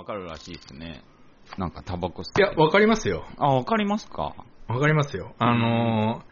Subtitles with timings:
[0.00, 1.02] わかるらしいですね。
[1.58, 2.42] なんかタバコ吸っいて。
[2.42, 3.26] や、わかりますよ。
[3.36, 4.34] あ、わかりますか？
[4.66, 5.34] わかりますよ。
[5.38, 6.30] あのー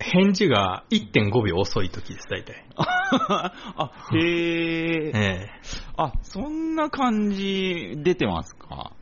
[0.00, 2.64] 返事が1.5秒遅い時です、大体。
[2.76, 5.08] あ、へえ。
[5.08, 5.50] ええ
[5.96, 8.92] あ、そんな感じ出てますか？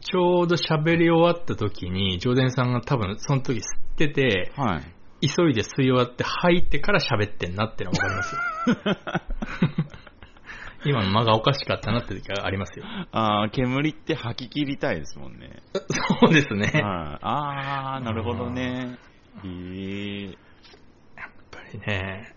[0.00, 3.62] ちょうど喋り終わった時に、ジョーデンさんが多分その時吸っ
[3.96, 4.78] てて、は
[5.20, 5.28] い。
[5.28, 8.40] 急いで吸い終わって吐いてから喋ってんなってのはわかりますよ。
[10.84, 12.84] 今の間がおかしかったなって時はありますよ。
[13.12, 15.62] あー煙って吐き切りたいですもんね。
[16.20, 16.70] そうですね。
[16.82, 18.98] あー、なるほどね。
[19.44, 20.38] へえ。
[21.50, 22.34] ぱりね、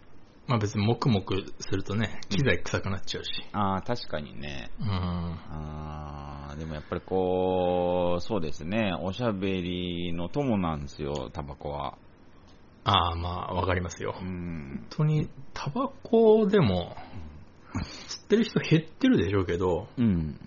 [0.47, 1.23] まあ別に黙々
[1.59, 3.29] するとね、機材臭くなっちゃうし。
[3.53, 4.71] あー、確かにね。
[4.79, 4.87] うん。
[4.89, 8.93] あー、でもやっぱりこう、そうですね。
[9.01, 11.97] おしゃべりの友なんですよ、タバコは。
[12.83, 14.15] ああ、まあわかりますよ。
[14.19, 14.79] うん。
[14.81, 16.95] 本当に、タバコでも、
[17.79, 20.39] 吸ってる人減ってるでしょうけど、うん。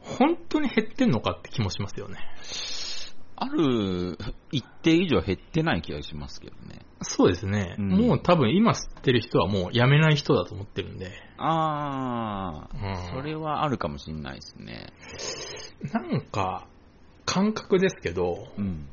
[0.00, 2.18] 本当に減ってんのかって気もしますよね。
[3.36, 4.16] ある
[4.52, 6.80] 一定以上減ってない気がしますけどね。
[7.02, 7.76] そうですね。
[7.78, 11.10] うんもう多分今吸ってる人はもうやめない人だと思ってるんで。
[11.38, 14.92] あー、うんそれはあるかもしれないですね。
[15.92, 16.66] なんか、
[17.26, 18.88] 感覚ですけど、うん。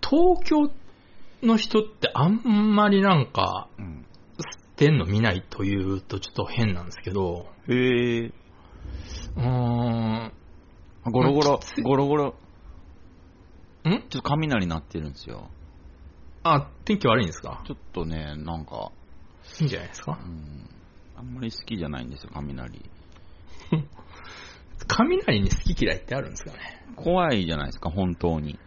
[0.00, 0.70] 東京
[1.42, 4.06] の人ってあんまりなんか、うん。
[4.76, 8.26] 吸ってんの見ないというとちょっと変なんですけど、へえ。
[8.26, 10.32] うーん、
[11.10, 12.34] ゴロゴロゴロゴロ、
[13.84, 13.90] ん？
[13.90, 15.48] ちょっと雷鳴ってるんですよ。
[16.42, 17.62] あ、天気悪いんですか？
[17.66, 18.92] ちょっとね、なんか、
[19.60, 20.18] いいんじゃないですか？
[20.22, 20.68] うん、
[21.16, 22.84] あんまり好きじゃないんですよ、雷。
[24.88, 26.58] 雷に好き嫌いってあるんですかね？
[26.96, 28.58] 怖いじゃないですか、本当に。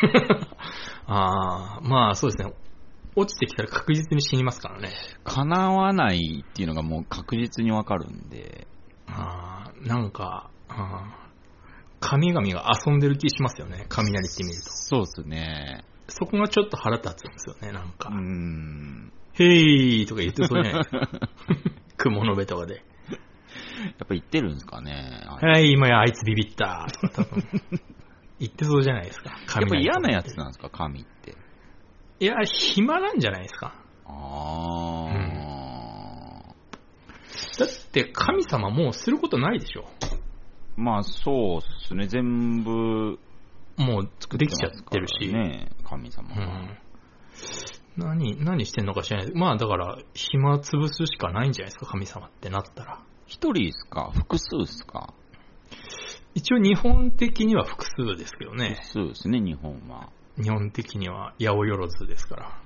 [1.06, 2.54] ああ、まあそうですね。
[3.16, 4.92] 落ちてきたら確実に死にますからね。
[5.24, 8.66] 叶わないっていうのがもう確実にわかるんで。
[9.06, 11.24] ああ、なんか、あー
[12.06, 13.86] 神々が遊んでる気しますよね。
[13.88, 14.70] 雷って見ると。
[14.70, 15.84] そうですね。
[16.08, 18.10] そこがちょっと腹立つんですよね、なんか。
[18.10, 19.10] うん。
[19.32, 21.08] へーとか言ってそうじゃないですか。
[21.96, 22.74] 雲の上とかで。
[22.74, 22.82] やっ
[24.00, 25.22] ぱ言ってるんですかね。
[25.26, 26.86] はい、今やあいつビビった。
[28.38, 29.30] 言ってそうじゃないですか。
[29.60, 30.44] やっぱ嫌なやつな。
[30.44, 31.36] なんですか、神って。
[32.24, 33.74] いや、暇なんじゃないですか。
[34.06, 35.10] あ
[36.46, 36.54] あ、
[37.58, 39.84] だって神様もうすることないでしょ。
[40.74, 43.18] まあそうっすね、全部
[43.76, 45.30] もう作できちゃってるし。
[45.30, 46.46] ね、神様が。
[46.46, 46.78] うん。
[47.98, 49.34] 何、何してんのか知らない。
[49.34, 53.02] まあだから、暇潰すしかないんじゃないですか、神様ってなったら。
[53.26, 54.12] 一人ですか？
[54.14, 55.12] 複数ですか？
[56.34, 58.86] 一応日本的には複数ですけどね複。
[58.86, 60.08] 数ですね、日本は。
[60.42, 62.60] 日本的には八百万ですから。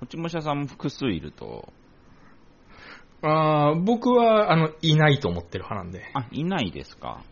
[0.00, 1.72] 落ち武者さんも複数いると、
[3.22, 6.04] あー僕は、あの、いないと思ってる派なんで。
[6.14, 7.22] あ、いないですか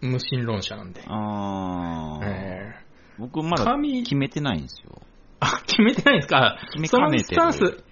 [0.00, 1.02] 無神論者なんで。
[1.06, 2.74] ああ、え
[3.18, 5.02] 僕まだ神決めてないんですよ。
[5.40, 6.58] ーあ、決めてないんですか？
[6.72, 7.84] 決めかねてるそのスタンス、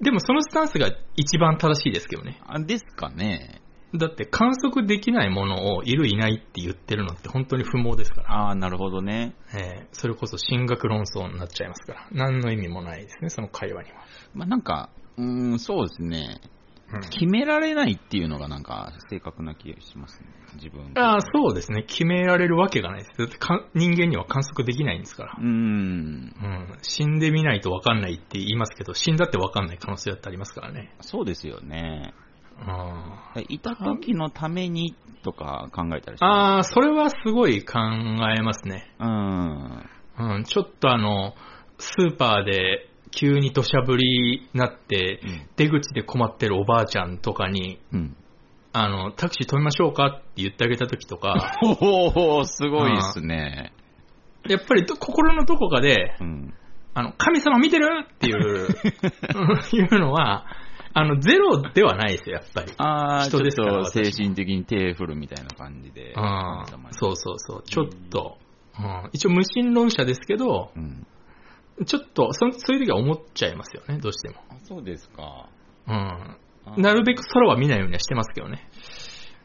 [0.00, 2.40] でもそのスタンスが一番正しいですけどね。
[2.46, 3.60] あですかね
[3.94, 8.32] だって観測できないものをいるいないって言ってるのって本当に不毛ですから。
[8.32, 9.34] ああ、なるほどね。
[9.54, 12.08] えーそれこそ神学論争になっちゃいますから。
[12.12, 13.96] 何の意味もないですね、その会話には。
[14.34, 16.40] まあなんか、うーん、そうですね。
[16.92, 20.26] うん決められないっていうのがなんか正確な気がしますね。
[20.54, 20.92] 自分。
[20.96, 21.84] ああ、そうですね。
[21.84, 23.16] 決められるわけがないです。
[23.16, 25.40] だってか人間には観測できないんですからう。
[25.40, 25.48] ーん。
[25.48, 26.78] うん。
[26.82, 30.92] 死んでみないとわかんないって言いますけど、死んだってわかんない可能性だってありますからね。
[31.00, 32.12] そうですよね。
[32.66, 38.94] あいた時のためにとか考えたりしあー、ますそれはすごい考えますね。
[38.98, 39.90] うん。
[40.18, 40.44] うん。
[40.44, 41.34] ちょっとあの、
[41.78, 45.20] スーパーで急に土砂降りになって、
[45.56, 48.16] 出口で困ってるおばあちゃんとかに、うん。
[48.72, 53.72] あの、タクシー止めましょうかって言ってあげた時とか、おおすごいですね。
[54.48, 56.54] やっぱりど心のどこかで、うん。
[56.94, 57.86] あの、神様見てる？
[58.04, 58.36] っていう、
[59.72, 60.46] いうのは、
[60.92, 62.72] あの、ゼロではないですよ、やっぱり。
[62.78, 66.08] ああ、ちょっと精神的に手振るみたいな感じで。
[66.08, 67.62] うん神様にそうそうそう。
[67.62, 68.38] ちょっと、
[68.78, 71.06] うん、一応無神論者ですけど、うん。
[71.86, 74.36] ちょっとそ、そういう時は思っちゃいますよね、どうしても。
[74.50, 75.48] あそうですか。
[75.86, 75.94] うん。
[75.94, 78.68] あなるべく空は見ないようにはしてますけどね。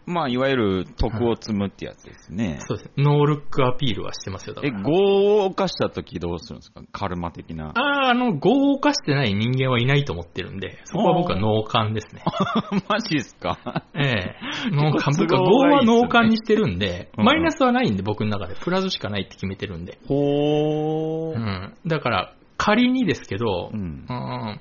[0.08, 2.60] まあ、いわゆる徳を積むってやつですね。
[2.68, 2.92] そうです。
[2.98, 4.80] ノールックアピールはしてますよ、だかえ、ら。
[4.82, 6.82] 業を犯した時どうするんですか？
[6.92, 7.72] カルマ的な。
[7.76, 12.22] ああ、あの、業を犯してない人間はいないと思ってるんで、そこは僕は脳幹ですね。
[12.88, 13.84] マジですか？
[13.96, 14.36] ええ。
[14.72, 15.06] 脳幹。
[15.08, 18.56] 結構僕は業都合がいいっすねは脳幹にしてるんで、うんマイナスはないんで、僕の中で。
[18.56, 19.98] プラスしかないって決めてるんで。
[20.08, 21.36] ほー。
[21.36, 21.74] うん。
[21.88, 24.60] だから、仮にですけど、うんうん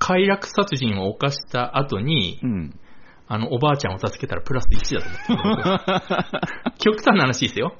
[0.00, 2.80] 快楽殺人を犯した後にう、ん。
[3.28, 7.74] あの、おばあちゃんを助けたらプラス1だと思って極端な話ですよ。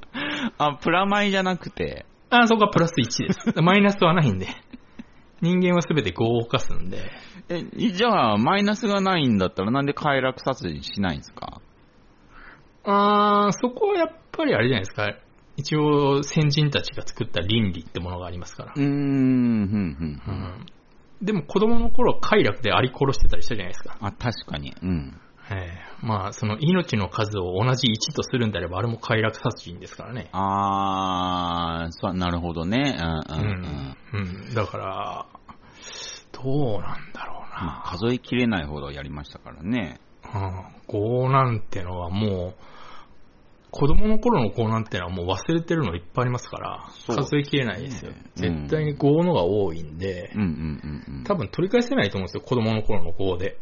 [0.58, 2.04] あ、プラマイじゃなくて。
[2.30, 3.52] あ、そこはプラス1です。
[3.62, 4.46] マイナスはないんで。
[5.40, 6.98] 人間はすべて5を犯すんで。
[7.48, 7.62] え、
[7.92, 11.60] じゃあ、マイナスがないんだったらなんで快楽殺人しないんですか？
[12.84, 15.14] あー、そこはやっぱりあれじゃないですか。
[15.56, 18.72] 一応、先人たちが作った倫理ってものがありますから。
[18.76, 20.22] うーん、ふん、ふん。
[20.26, 20.66] うん
[21.20, 23.96] でも子供の頃快楽であり殺してたりしたじゃないですか。
[24.00, 24.72] あ、確かに。
[24.80, 25.20] うん。
[25.50, 30.28] ええまあ、その命の数を同じ1とするんであれば、あれも快楽殺人ですからね。
[30.32, 32.96] あー、そう、なるほどね。
[33.00, 34.20] うん、うん、うん。
[34.20, 34.54] うん。
[34.54, 35.26] だから、
[36.32, 37.98] どうなんだろうまあ、な。
[37.98, 40.00] 数えきれないほどやりましたからね。
[40.24, 40.64] うん。
[40.86, 42.62] 5なんてのはもう、
[43.70, 48.12] 子供の頃の5なんてのはもう忘れてるのいっぱいありますから、数えきれないですよ。
[48.12, 51.16] ね絶対に5のが多いんで、うん、うん、うん。
[51.16, 53.58] うん多分取り返せないと思うんですよ、子供の頃の5で。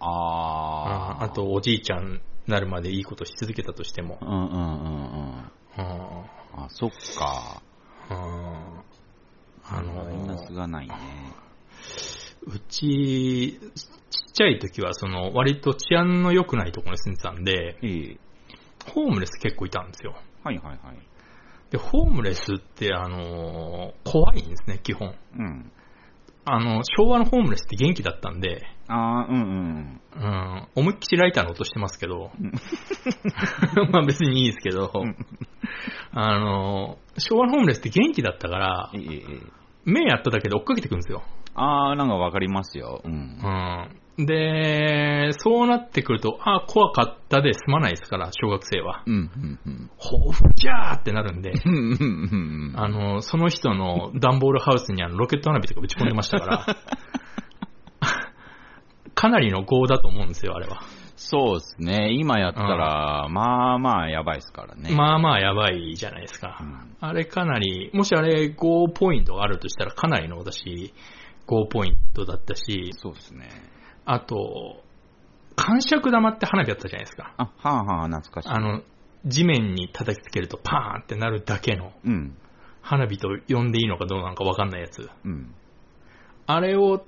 [0.00, 1.22] あー。
[1.22, 4.18] ああと、おじいちゃんなるまでいいことし続けたとしても。
[4.20, 5.50] うん、うん、うん、うん。
[5.78, 7.62] うんあ、そっか。
[8.10, 8.16] うん
[9.68, 10.94] あのマイナスがないね。
[12.46, 18.16] うち、ちっちゃい時は、その、割と治安の良くないところに住んでたんで、ええ。
[18.92, 20.14] ホームレス結構いたんですよ。
[20.44, 20.98] はいはいはい。
[21.70, 25.16] で、ホームレスって、あのー怖いんですね、基本。
[25.36, 25.72] うん。
[26.48, 30.00] あの、昭和のホームレスって元気だったんで、あー、うんうん。
[30.16, 32.52] うん、思いっきりライターの音してますけどうん、
[33.92, 34.90] まあ別にいいですけど、
[36.12, 39.22] あのー昭和のホームレスって元気だったからえ、えええ。
[39.86, 41.22] 目やっただけで追っかけてくるんですよ。
[41.54, 43.00] あー、なんかわかりますよ。
[43.04, 43.12] うん。
[43.12, 44.00] うん。
[44.18, 49.02] で、そうなってくると、あ怖かったで済まないですから、小学生は。
[49.06, 49.90] うん、うん、うん。
[50.02, 52.80] 豊富じゃーってなるんで、うん、うん、うん。
[52.80, 56.66] あの、その人の段ボールハウスにあのロケット花火とか打ち込んでましたから、
[59.14, 60.80] かなりの業だと思うんですよ、あれは。
[61.16, 62.12] そうですね。
[62.12, 64.94] 今やったら、まあまあやばいですからね。
[64.94, 66.58] まあまあやばいじゃないですか。
[66.60, 70.94] うんあれかなり、もしあれ5ポイントがあるとしたらかなりの私、
[71.46, 73.48] 5ポイントだったし、そうですね。
[74.06, 74.82] あと、
[75.56, 77.34] 感触玉って花火あったじゃないですか。
[77.36, 78.48] あ、はあはあ、懐かしい。
[78.48, 78.82] あの、
[79.26, 82.36] 地面に叩きつけるとパーンってなるだけのうん。
[82.82, 85.10] 花火と呼んでいいのかどうなのかわかんないやつ。
[85.24, 85.52] うん。
[86.46, 87.04] あれを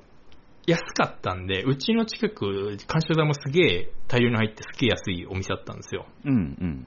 [0.66, 6.06] 安かったんで、うちの近く、感触玉すげえ大量に入ってすげえ安いお店だったんですよ。
[6.24, 6.86] うん、うん。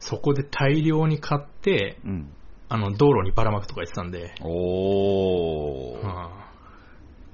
[0.00, 2.32] そこで大量に買って、うん。
[2.68, 6.06] あの、道路にばらまくとか言ってたんで、おー。
[6.06, 6.39] は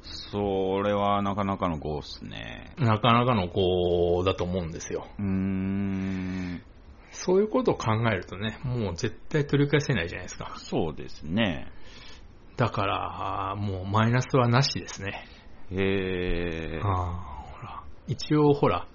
[0.06, 2.72] それはなかなかのゴーっすね。
[2.78, 5.06] あなかなかの子だと思うんですよ。
[5.18, 6.62] うーん。
[7.10, 10.54] そういうことを考えるとね、もう絶対取り返せないじゃないですか。
[10.58, 11.72] そうですね。
[12.56, 15.24] だから、もうマイナスはなしですね。
[15.70, 16.86] へー。
[16.86, 18.86] ああほら一応ほら、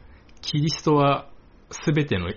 [0.41, 1.29] キリストは
[1.85, 2.31] 全ての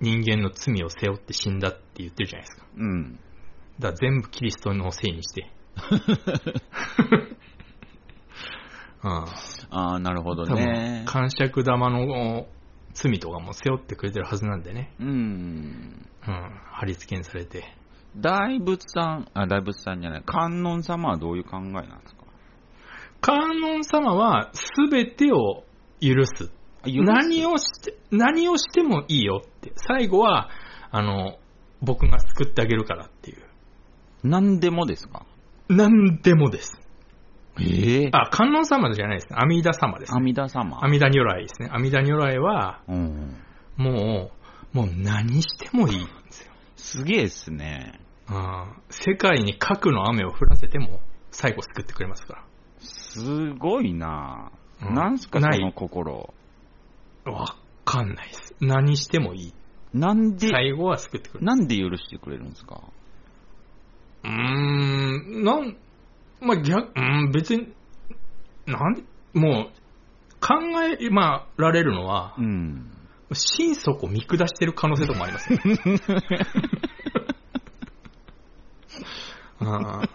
[0.00, 2.66] 人間の罪を背負って死んだって言ってるじゃないですか。
[2.76, 3.18] うん。
[3.78, 5.50] だから全部キリストのせいにして。
[9.08, 9.24] あ
[9.70, 11.04] ああ、なるほどね。
[11.06, 12.46] 感触玉の
[12.94, 14.92] 罪とかも背負ってくれてるはずなんでね。
[14.98, 15.08] うん。
[15.08, 16.60] うん。
[16.72, 17.64] 貼り付けにされて。
[18.16, 22.24] 大仏さん、あ、大仏さんじゃない、観音様はどういう考えなんですか？
[23.20, 24.50] 観音様は
[24.90, 25.64] 全てを
[26.00, 26.50] 許す。
[26.84, 29.72] 何をして、何をしてもいいよって。
[29.76, 30.48] 最後は、
[30.90, 31.38] あの、
[31.82, 33.38] 僕が救ってあげるからっていう。
[34.24, 35.26] 何でもですか？
[35.68, 36.80] 何でもです。
[37.60, 39.36] ええあ、観音様じゃないですね。
[39.38, 40.32] 阿弥陀様です、阿ね。
[40.32, 40.78] 弥陀様。
[40.84, 41.68] 阿弥陀如来ですね。
[41.72, 43.36] 阿弥陀如来は、うん。
[43.76, 44.30] も
[44.74, 46.52] う、もう何してもいいんですよ。
[46.76, 48.00] すげえっすね。
[48.28, 52.44] あー世界に核の雨を降らせても、最後救ってくれますか
[52.78, 54.50] すごいな
[54.82, 56.34] うんなんすか、ないその心。
[57.24, 57.32] ら。
[57.32, 58.54] わかんないです。
[58.60, 59.54] 何してもいい。
[59.94, 61.46] なんで、最後は救ってくれる。
[61.46, 62.82] なんで許してくれるんですか？
[64.24, 65.76] うーん、なん、
[66.40, 67.74] まあ、逆、うーん、別に、
[68.66, 69.02] なんで、
[69.34, 69.76] もう、
[70.40, 70.54] 考
[71.00, 72.92] え、まあ、られるのはう、ん。
[73.32, 75.58] 心底見下してる可能性とかもありますね。
[79.58, 80.08] あー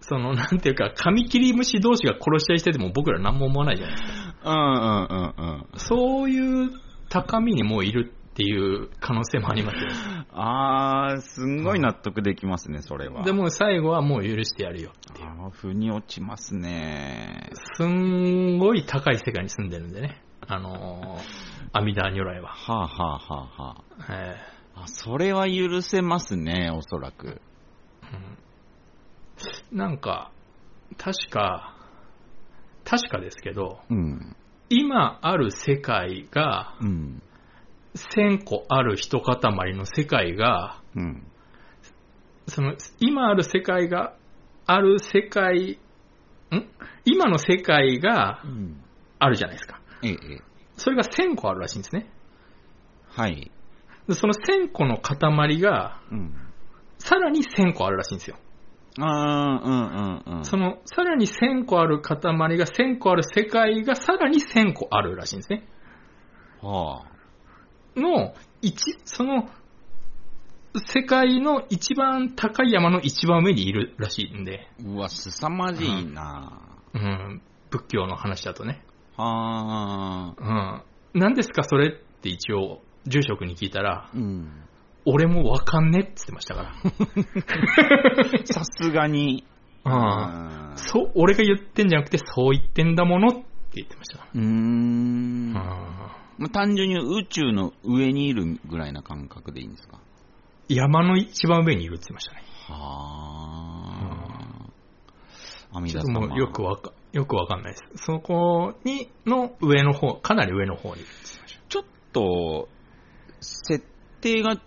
[0.00, 4.10] その、なんていうか、カミキリムシ同士が殺し合いしてても僕ら何も思わないじゃないですか。
[4.44, 5.78] うんうんうんうん。
[5.78, 6.70] そういう
[7.10, 9.88] 高みにもういるっていう可能性もありますよ。
[10.30, 13.24] あー、すんごい納得できますね、それは。
[13.24, 15.28] で、も最後はもう許してやるよっていう。
[15.28, 17.50] あー、腑に落ちますね。
[17.76, 20.22] すんごい高い世界に住んでるんでね。
[20.46, 21.20] あのー、
[21.72, 22.50] 阿弥陀如来は。
[22.50, 24.36] はあ、はあはあはえ
[24.76, 27.26] あ、あ、それは許せますね、おそらく。
[27.26, 27.38] ーうん
[29.76, 30.30] なんか、
[30.96, 31.76] 確か、
[32.84, 34.36] 確かですけど、うん。
[34.68, 37.22] 今ある世界が、うん。
[37.94, 39.38] 1000個ある一塊
[39.74, 41.26] の世界が、うん。
[42.46, 44.14] その、今ある世界が、
[44.66, 45.78] ある世界、
[46.50, 46.66] ん？
[47.04, 48.82] 今の世界がうん。
[49.18, 49.80] あるじゃないですか。
[50.02, 50.16] ええ。
[50.76, 52.10] それが1000個あるらしいんですね。
[53.08, 53.50] はい。
[54.06, 56.34] でその1000個の塊が、うん。
[56.98, 58.36] さらに1000個あるらしいんですよ。
[59.00, 60.44] ああ、うんうんうん。
[60.44, 65.68] その、さらに1000個ある塊が1000個ある世界がさらに1000個あるらしいんですね。
[66.62, 67.17] はあ。
[67.98, 68.74] の、一、
[69.04, 69.48] その、
[70.86, 76.60] 世界の一番高い山の一番上にいるらしいんで、うわ、凄まじいな
[76.94, 78.82] うん、仏教の話だとね。
[79.16, 80.82] はあ。
[81.14, 81.20] うん。
[81.20, 84.64] 何ですかそれって一応、住職に聞いたら、うん。
[85.04, 86.74] 俺もわかんねって言ってましたか
[88.44, 89.44] さすがに。
[89.84, 89.94] ら。
[89.94, 90.72] うん。
[90.74, 95.52] うそう、俺が言ってんじゃなくて、そう言ってんだものって言ってましたかーん。
[95.54, 96.27] ら。
[96.38, 100.00] まあ、単純に宇宙の上にいるぐらいな感覚でいいんですか？
[100.68, 102.42] 山の一番上にいるって言ってましたね。
[102.68, 103.68] は
[105.72, 105.78] あ。
[105.78, 106.10] 阿弥ちょっと。
[106.10, 108.04] もうよくわか、よくわかんないです。
[108.04, 111.08] そこに、の上の方、かなり上の方にいる。
[111.68, 112.68] ちょっと、
[113.40, 113.84] 設
[114.20, 114.62] 定が圧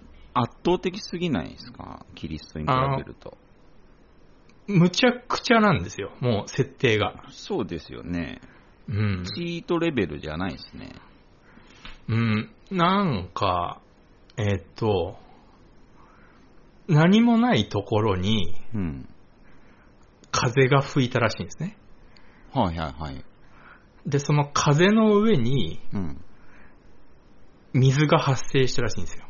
[0.65, 2.05] 倒的すぎないですか？
[2.15, 3.37] キリストに比べると。
[4.67, 7.23] むちゃくちゃなんですよ、もう設定が。
[7.29, 8.39] そうですよね。
[8.87, 9.23] うん。
[9.25, 10.95] チートレベルじゃないですね。
[12.07, 13.81] うん、なんか、
[14.37, 15.17] えっと、
[16.87, 19.07] 何もないところにうん。
[20.31, 21.77] 風が吹いたらしいんですね。
[22.53, 23.23] はいはいはい。
[24.05, 26.21] で、その風の上にうん。
[27.73, 29.25] 水が発生したらしいんですよ。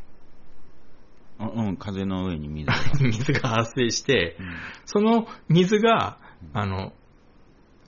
[1.40, 2.74] あうん、風の上に水が。
[3.00, 6.18] 水が発生して、うんその水が、
[6.54, 6.94] あの、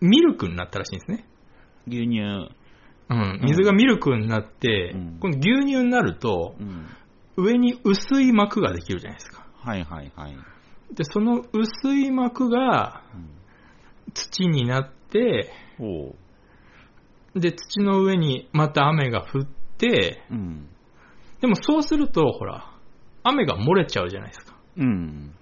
[0.01, 1.25] ミルクになったらしいんですね。
[1.87, 2.49] 牛乳。
[3.09, 6.87] うん、水がミルクになって、うんこの牛乳になると、うん。
[7.35, 9.45] 上に薄い膜ができるじゃないですか。
[9.57, 10.35] はいはいはい。
[10.93, 13.33] で、その薄い膜がうん
[14.13, 16.15] 土になって、ほ
[17.35, 19.45] で、土の上にまた雨が降っ
[19.77, 20.33] て、う。
[20.35, 20.69] うん。
[21.41, 22.71] でもそうすると、ほら、
[23.23, 24.55] 雨が漏れちゃうじゃないですか。
[24.77, 25.35] うん。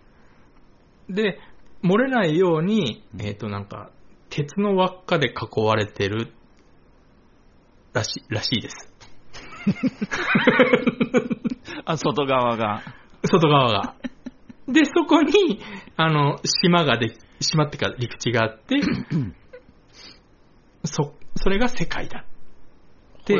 [1.09, 1.39] で、
[1.83, 3.91] 漏れないようにう、んえっ、と、なんか、
[4.29, 6.31] 鉄の輪っかで囲われてる
[7.93, 8.93] らしらしいです。
[11.85, 12.81] あ、外側が。
[13.29, 13.95] 外側が。
[14.67, 15.59] で、そこに、
[15.97, 18.79] あの、島がで、島ってか陸地があって、
[20.85, 22.25] そ、それが世界だ
[23.21, 23.35] って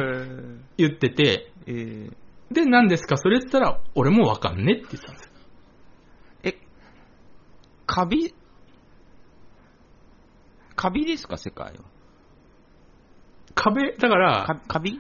[0.78, 2.14] 言ってて、えー
[2.54, 3.16] で、何ですか？
[3.16, 5.32] それって言ったら、俺もわかんねって言ってたんですよ。
[6.44, 6.58] え、
[7.86, 8.36] カビ
[10.76, 11.74] カビですか、世界は。
[13.62, 15.00] 壁、だから、かカビ？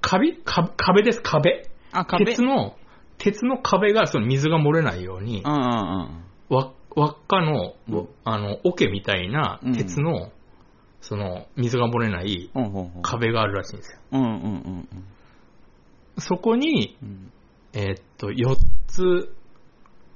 [0.00, 1.68] 壁、壁壁です、壁。
[1.92, 2.76] あ、壁鉄の、
[3.18, 6.56] 鉄の壁が、その水が漏れないようにう、んうんうん。
[6.56, 10.30] わ輪っかの、うんあの、桶みたいなうん鉄の、
[11.02, 12.50] その、水が漏れない
[13.02, 13.98] 壁があるらしいんですよ。
[14.12, 14.88] うんうんうん
[16.16, 17.32] そこに、うん。
[17.72, 19.34] えーっと、4つ、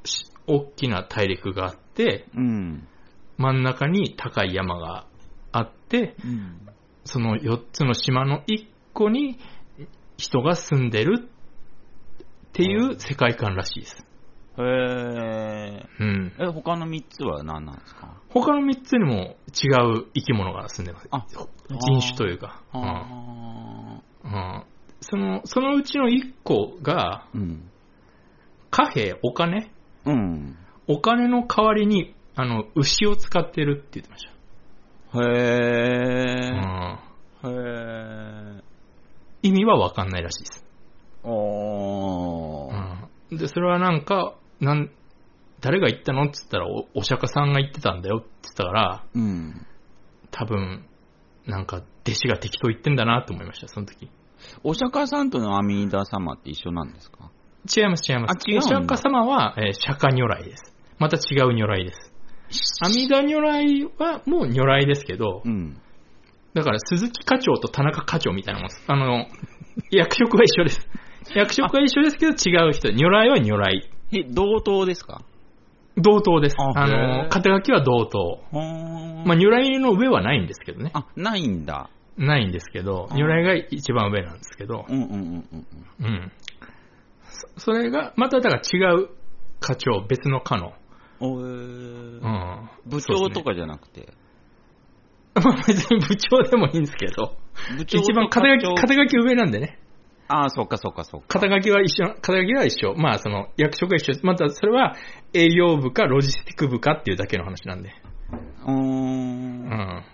[0.05, 2.87] し大きな大陸があって、うん。
[3.37, 5.07] 真ん中に高い山が
[5.51, 6.69] あって、うん。
[7.09, 9.39] その4つの島の1個に
[10.19, 11.29] 人が住んでるっ
[12.53, 14.05] ていう世界観らしいです。
[14.59, 15.87] へえ。
[16.01, 16.33] うん。
[16.39, 18.21] え、他の3つは何なんですか？
[18.29, 19.69] 他の3つにも違
[20.01, 21.09] う生き物が住んでます。
[21.11, 21.25] あ
[21.71, 22.63] 人種というか。
[22.75, 24.65] うん
[25.01, 27.71] その、そのうちの1個が、ーうん。
[28.71, 29.71] 貨幣、お金
[30.05, 30.57] うん。
[30.89, 34.33] お金の代わりに、あの、牛を使ってるって言ってました。
[35.15, 35.23] へうん
[37.45, 37.49] え。
[37.49, 37.49] へ
[38.59, 38.63] え。
[39.43, 40.65] 意味はわかんないらしいです。
[41.25, 43.09] おー。
[43.31, 44.91] うん、で、それはなんか、なん、
[45.61, 49.67] 誰が言ったのって言ったらお、お釈迦さんが言ってたんだよって言ったから、うん。
[50.31, 50.85] 多分、
[51.47, 54.11] なんか、弟子が適当言ってんだなと思いました、その時。
[54.63, 57.31] お釈迦さんとの阿弥陀様って一緒なんですか？
[57.77, 58.37] 違います、違います。
[58.57, 60.75] お釈迦様は、えー釈迦如来です。
[60.99, 62.13] また違う如来です。
[62.85, 65.81] 阿弥陀如来はもう如来ですけど、うん。
[66.55, 68.85] だから鈴木課長と田中課長みたいなもんです。
[68.87, 69.27] あの、
[69.91, 70.89] 役職は一緒です。
[71.35, 72.89] 役職は一緒ですけど違う人。
[72.89, 73.91] 如来は如来。
[74.13, 75.23] え、同等ですか？
[75.97, 76.57] 同等です。
[76.59, 78.41] あの、肩書きは同等。
[78.53, 80.91] まあ、如来の上はないんですけどね。
[80.95, 81.91] あ、ないんだ。
[82.17, 85.67] ないんですけど、あ如来が一番上なんですけど、うんうんうんうん
[86.01, 86.33] うん。
[87.57, 89.09] そそれが、まただから違う
[89.61, 90.73] 課長、別の課の。
[91.21, 91.29] うん。
[91.29, 92.71] おうーん。
[92.87, 94.13] 部長とかじゃなくて。
[95.35, 97.37] まあ別に部長でもいいんですけど、
[97.77, 99.79] 部長と一番肩書き、肩書き上なんでね。
[100.29, 101.41] ああ、そっかそっかそっか。
[101.41, 102.95] 肩書きは一緒、肩書きは一緒。
[102.95, 104.27] まあ、その、役職が一緒です。
[104.27, 104.95] また、それは
[105.33, 107.95] 営業部かロジスティック部かっていうだけの話なんで。
[108.67, 108.71] うー。
[108.71, 110.05] うんん。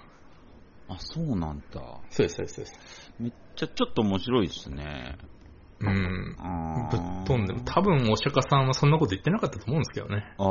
[0.88, 1.80] あ、そうなんだ。
[2.10, 3.12] そうです、そうです、そうです。
[3.18, 5.16] めっちゃちょっと面白いですね。
[5.80, 6.36] うん。
[6.38, 10.24] あぶっ飛んでも、多分お釈迦さんはそんなこと言ってなかったと思うんですけどね。
[10.38, 10.44] あ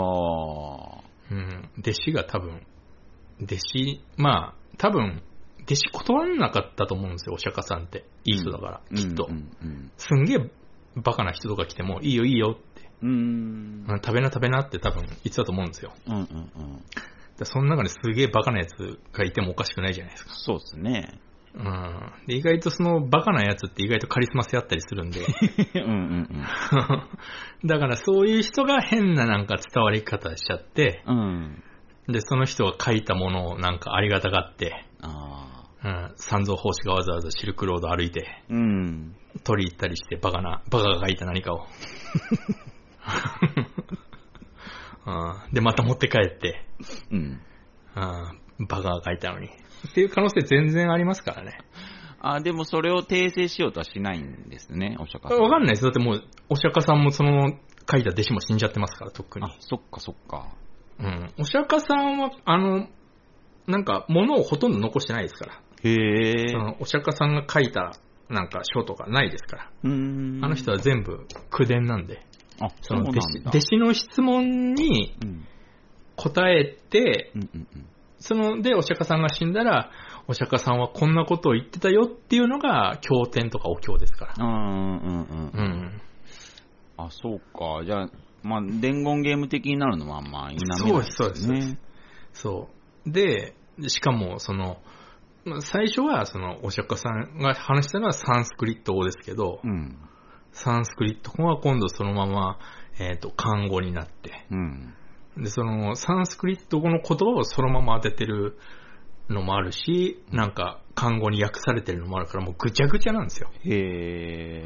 [0.99, 1.03] あ。
[1.31, 1.69] うん。
[1.79, 2.61] 弟子が多分、
[3.41, 5.21] 弟子、まあ、多分、
[5.63, 8.05] 弟子断らなかったと思うんですよ、お釈迦さんって。
[8.25, 9.27] いい人だから、きっと。
[9.29, 10.49] うんうんすんげえ
[10.95, 13.09] バカな人とか来ても、いいよいいよって、うん。
[13.09, 15.91] うんうん食べな食べなって多分言ってたと思うんですよ。
[16.07, 16.83] うんうんうん。
[17.37, 20.31] でその中にすげえバカなやつがいてもおかしくないじゃないですか。
[20.35, 21.19] そうですね。
[21.55, 22.11] うん。
[22.25, 25.21] で、意外とそのバカなやつって意外とカリスマ性あったりするんで。
[25.75, 26.43] うんうんうん。
[27.67, 31.63] だからそういう人が変ななんか伝わり方しちゃって、うん。
[32.07, 35.43] で、その人が書いたものをなんかありがたがって、ああ。
[35.85, 39.15] うん、三蔵法師がわざわざシルクロード歩いて、うん。
[39.43, 41.67] 取り入ったりしてバカな、バカが書いた何かを。
[45.05, 46.65] うんで、また持って帰って、
[47.11, 47.41] うん。
[47.95, 49.49] うんバカが書いたのに。
[49.87, 51.57] っていう可能性全然ありますからね。
[52.25, 55.39] あでもそれを訂正しようとはしないんですね、お釈迦さん。
[55.41, 55.83] わかんないです。
[55.83, 57.51] だってもう、お釈迦さんもその
[57.91, 60.47] 書いた弟子も死んじゃってますから、とっくにあ。、そっかそっか。
[60.99, 61.33] うん。
[61.37, 62.87] お釈迦さんは、あの、
[63.67, 65.61] なんか、物をほとんど残してないですから。
[65.83, 66.47] へえ。
[66.47, 67.93] そのお釈迦さんが書いた、
[68.29, 69.71] なんか書とかないですから。
[69.83, 70.45] うーん。
[70.45, 72.21] あの人は全部口伝なんで、
[72.61, 73.39] あ、その弟子。
[73.47, 75.45] 弟子の質問にうん。
[76.15, 77.85] 答えて、うんうんうん。
[78.23, 79.91] その、で、お釈迦さんが死んだら、
[80.29, 84.33] お釈迦さんはこんなことを言ってたよっていうのが、経典とかお経ですから。
[84.37, 85.63] あーうんうんううん。
[85.63, 86.01] ん。
[86.95, 87.83] あ、そうか。
[87.85, 88.09] じゃあ、
[88.41, 91.79] まあ、伝言ゲーム的になるのは、まあ、否めないそうですそうですね。
[92.31, 92.69] そ
[93.05, 93.11] う。
[93.11, 93.55] で、
[93.87, 94.77] しかも、その、
[95.43, 99.97] まあ最初は、その、お釈迦さんが話したのはサンスクリット語ですけど、うん。
[100.53, 102.57] サンスクリット語は今度そのまま、
[102.99, 104.93] えっ、と、漢語になって、うん。
[105.37, 108.57] で、その、サンスクリット語の言葉をそのまま当ててる
[109.29, 113.49] のもあるし、なんか、漢語に訳されてるのもあるから、もうぐちゃぐちゃなんですよ。
[113.63, 114.63] へえ。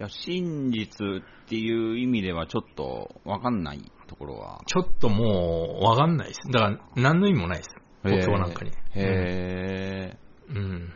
[0.00, 4.60] いや、真実っていう意味ではちょっとわかんないところは。
[4.66, 6.40] ちょっともう、わかんないです。
[6.50, 7.70] だから、何の意味もないです。
[8.04, 8.70] お経なんかに。
[8.70, 10.18] へえ。
[10.48, 10.56] うん。
[10.56, 10.92] うん。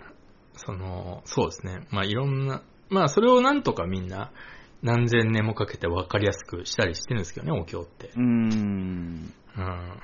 [0.55, 1.87] その、そうですね。
[1.91, 4.33] まあ、いろんな、まあ、それをなんとかみんな、
[4.83, 8.09] 何千年もかけて分かりやすくしたりしてるんですけどね、お経って。
[8.15, 9.33] うーん。
[9.57, 10.01] うん。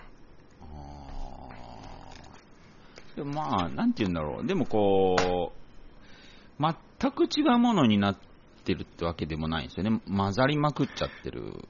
[3.17, 4.47] でもまあ、なんて言うんだろう。
[4.47, 6.63] でもこう、
[6.99, 8.19] 全く違うものになっ
[8.65, 10.01] てるってわけでもないんですよね。
[10.09, 11.69] 混ざりまくっちゃってる。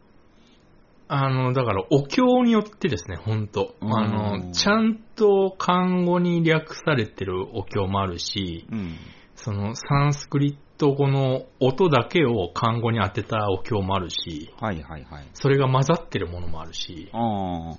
[1.06, 8.96] あの、だから、お経によってですね、本当うんあの、ちゃんと漢語に略されてるお経もあるし、うん。
[9.34, 15.28] その、サンスクリット語の音だけを漢語に当てたお経もあるし、はいはいはい。
[15.32, 17.76] それが混ざってるものもあるし、ああ。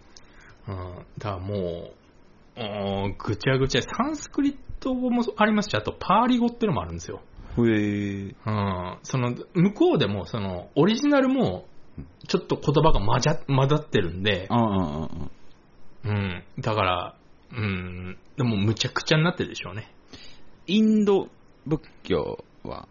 [0.68, 1.94] うん、だからもう、
[2.58, 2.64] う
[3.10, 7.22] んぐちゃぐちゃ、サンスクリット語もありますし、あとパーリ語っていうのもあるんですよ。
[7.58, 8.36] へえ。
[8.46, 11.66] うん、その、向こうでも、その、オリジナルも、
[12.28, 15.10] ちょっと言葉が混ざ混ざってるんで、あ。
[16.06, 17.16] うん、だから、
[17.52, 19.94] うん、でもむちゃくちゃになってるでしょうね。
[20.66, 21.30] インド
[21.68, 22.88] 仏教は、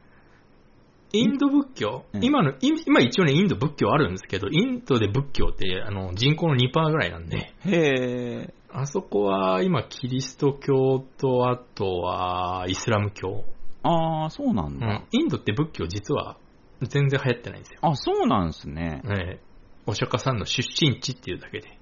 [1.18, 8.54] インド仏教、うん今の、い今一応ね、インド仏教あるんですけど、インドで仏教ってあの人口の2%ぐらいなんで、へえ。
[8.72, 13.44] あそこは今キリスト教とあとはイスラム教。
[13.84, 14.86] ああ、そうなんだ。
[14.86, 16.36] うん、インドって仏教実は
[16.82, 17.78] 全然流行ってないんですよ。
[17.82, 19.02] あ、そうなんですね。
[19.06, 19.40] ええ
[19.86, 21.78] お釈迦さんの出身地っていうだけで。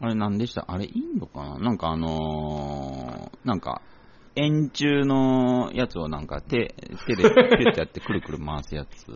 [0.00, 0.64] あれ何でした？
[0.68, 1.58] あれインドかな？
[1.58, 3.80] なんかあのー、なんか、
[4.38, 6.74] 円柱のやつをなんか手、
[7.06, 9.06] 手でピュッてやってくるくる回すやつ。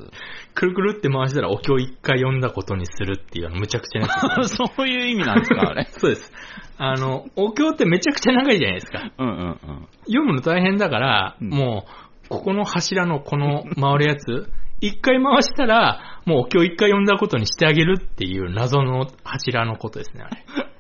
[0.55, 4.57] くるくるって回したらお経一回読んだことにするっていうあのむちゃくちゃなやつ。
[4.57, 5.85] そういう意味なんですかあれ。
[5.93, 6.33] そうです。
[6.79, 9.11] あの、お経ってめちゃくちゃ長いじゃないですか。
[9.19, 9.59] うんうんうん。
[10.07, 20.72] 読むの大変だから、うんもう、ここの柱のこの回るやつ、一回回したら、もうお経一回読んだことにしてあげるっていう謎の柱のことですね、あれ。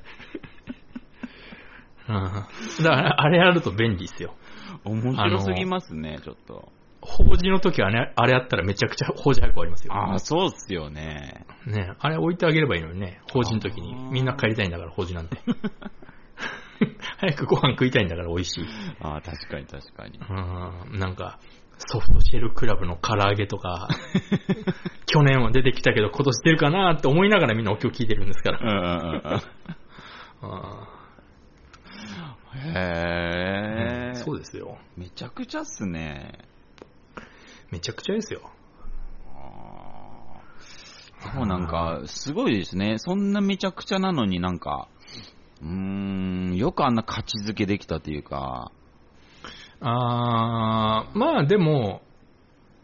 [2.08, 4.34] うん、だから、あれあると便利ですよ。
[4.84, 6.72] 面白すぎますね、ちょっと。
[7.00, 9.92] 法事の時はね、あれあったらめちゃくちゃ法事早く終わりますよ。
[9.92, 11.46] ああ、そうっすよね。
[11.66, 15.38] ねあれ置いてあげればいいのにね、法事の時にみんな帰りたいんだから、法事なんて。
[17.18, 18.64] 早くご飯食いたいんだから美味しい。
[19.00, 20.18] ああ、確かに確かに。
[20.18, 21.38] うん、なんか、
[21.78, 23.88] ソフトシェルクラブの唐揚げとか、
[25.06, 28.72] 去年は出てきたけど今年出るかなって思いながらみんなお経聞いてるんですかうんら。
[28.72, 29.22] うんうん
[30.42, 30.88] うん。
[32.54, 34.14] あへえ。
[34.14, 34.78] そうですよ。
[34.96, 36.38] めちゃくちゃっすね。
[37.70, 38.50] めちゃくちゃですよ。
[41.24, 42.98] でもなんか、すごいですね。
[42.98, 44.88] そんなめちゃくちゃなのになんか、
[45.62, 48.72] うーん、よくあんな価値づけできたというか、
[49.80, 52.02] あー、まあでも、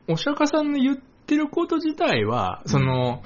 [0.08, 3.22] お釈迦さんの言ってること自体は、その、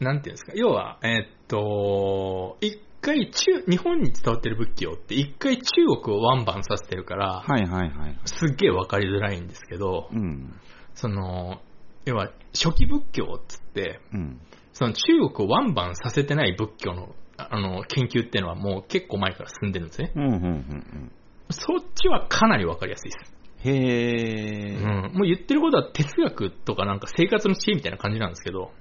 [0.00, 5.62] なんていうんですか、要は、えーっと、一回中、日本に伝わってる仏教って一回中
[6.02, 8.18] 国をワンバンさせてるから、はいはいはい。
[8.24, 10.52] すっげえわかりづらいんですけど、うん。
[10.94, 11.60] その、
[12.04, 14.40] 要は初期仏教っつって、うん。
[14.72, 20.12] その中国をワンバンさせてない仏教のあの研究っていうのはもう結構前から進んでるんですね。
[20.16, 21.12] うん、うん、うん。
[21.50, 23.36] そっちはかなりわかりやすいです。
[23.68, 25.12] へー、うん。
[25.14, 28.72] もう言ってることは哲学とかなんか生活の知恵みたいな感じなんですけど、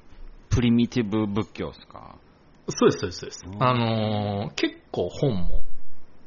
[0.50, 2.16] プリミティブ仏教ですか？
[2.70, 3.50] そうです、そうです、そうですう。
[3.58, 5.62] んあのー結構本も、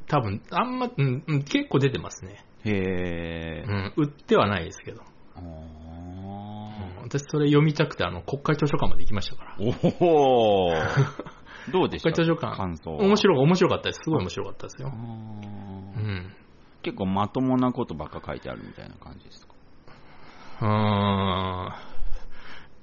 [0.07, 2.45] 多分、あんま、うん、うん結構出てますね。
[2.65, 3.69] へー。
[3.69, 5.01] うん、売ってはないですけど。
[5.35, 9.55] あうん私それ読みたくて、あの、国会図書館まで行きましたから。
[9.57, 10.75] ーおー
[11.71, 12.11] どうでした？
[12.11, 12.97] 国会図書館感想は？
[13.03, 14.01] 面白い、面白かったです。
[14.03, 14.89] すごい面白かったですよ。
[14.89, 16.31] あうーん。
[16.83, 19.53] 結構まともなことばっか書いてあるみたいな感じですか？
[20.61, 21.73] うーん。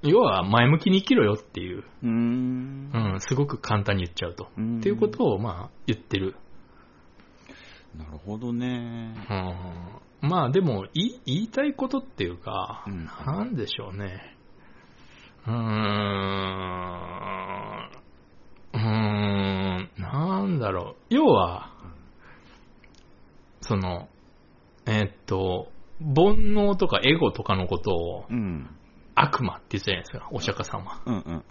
[0.03, 2.91] 要は、前向きに生きろよっていう、うーん。
[2.93, 4.49] うん、すごく簡単に言っちゃうと。
[4.57, 6.35] うんっていうことを、まあ、言ってる。
[7.97, 9.15] なるほどね。
[10.23, 10.29] うん。
[10.29, 14.35] まあ、でも、い言いたいことっていうか、うんなんでしょうね。
[15.47, 15.57] うーん。
[18.73, 21.13] うーん、なんだろう。
[21.13, 21.71] 要は、
[23.61, 24.07] その、
[24.85, 28.76] えーっと、煩悩とかエゴとかのことをうん。
[29.19, 31.01] 悪魔って言ってたじゃないですか、お釈迦さんは。
[31.05, 31.43] うんうんうん。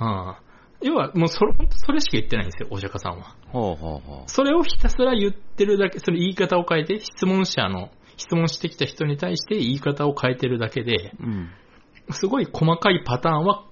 [0.00, 0.36] うん。
[0.82, 3.36] 要は、もうそれ、本当それしか言ってないんですよ、お釈迦さんは。
[3.46, 11.22] ほうほうほそれをひたすら言ってるだけ、それ言い方を変えて、質問者の、質問してきた人に対して言い方を変えてるだけで、う。
[11.22, 11.50] うん。
[12.10, 13.64] すごい細かいパターンは、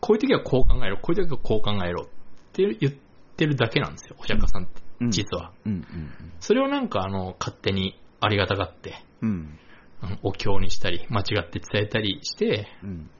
[0.00, 2.06] こういう時はこう考えろ、こういう時はこう考えろっ
[2.52, 2.92] て言っ
[3.36, 5.52] てるだけなんですよ、お釈迦さんって、うん実は。
[5.64, 5.82] うんうん
[6.40, 9.58] それをなんか、あの、勝手にありがたがって、うん。
[10.22, 13.10] お経にしたり、間違って伝えたりして、うん。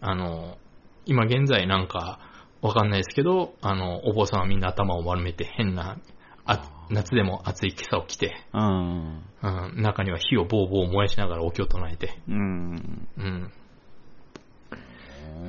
[0.00, 0.58] あの、
[1.06, 2.20] 今現在なんか、
[2.62, 5.98] わかんないですけど、あの、お坊さんはみんな頭を丸めて変な、
[6.46, 9.22] あ夏でも暑い今朝を着て、うん。
[9.42, 9.48] う
[9.78, 13.06] ん、中には火をボーボー燃やしながらお経を唱えて、うん。
[13.18, 13.52] うん、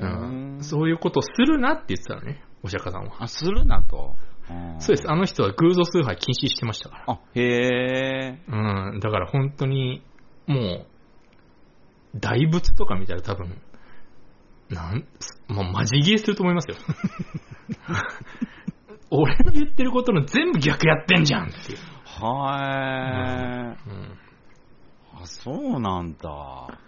[0.00, 3.24] うん、そういうことをするなって言ってたのね、お釈迦さんは。
[3.24, 4.14] あ、するなと。
[4.78, 5.10] そうです。
[5.10, 7.04] あの人は偶像崇拝禁止してましたから。
[7.14, 8.38] あ、へえ。
[8.48, 8.52] う
[8.96, 10.02] ん、だから本当に、
[10.46, 10.86] も
[12.14, 13.60] う、大仏とか見たら多分、
[14.70, 15.06] なん、
[15.48, 16.76] まあ、マジギレすると思いますよ。
[19.10, 21.78] 俺の言ってることの全部逆やってんじゃんっていう。
[22.04, 23.92] はーい。
[23.92, 24.18] うん、
[25.14, 26.78] あ、そうなんだ。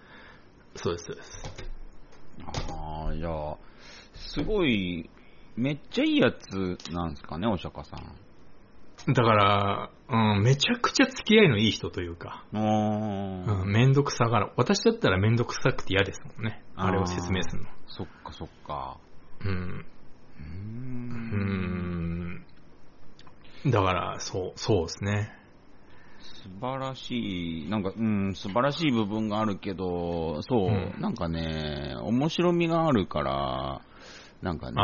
[0.74, 1.48] そうです、そうです。
[2.70, 3.56] ああ、いや、
[4.14, 5.10] すごい、
[5.56, 8.16] めっちゃいいやつなんですかね、お釈迦さん。
[9.08, 16.62] だから、うん、めちゃくちゃ付き合いのいい人というか、うん、めんどくさがら、私だったらめんどくさくて嫌ですもんね。
[16.76, 17.70] あれを説明するの。
[17.86, 18.98] そっかそっか。
[19.40, 19.86] うん。
[20.38, 20.44] うん
[23.64, 23.70] ん。
[23.70, 25.34] だから、そう、そうですね。
[26.20, 33.80] 素晴らしい、なんか、うん、素晴らしい部分があるけど、そう、うんなんかね、面白みがあるから、
[34.42, 34.76] なんかね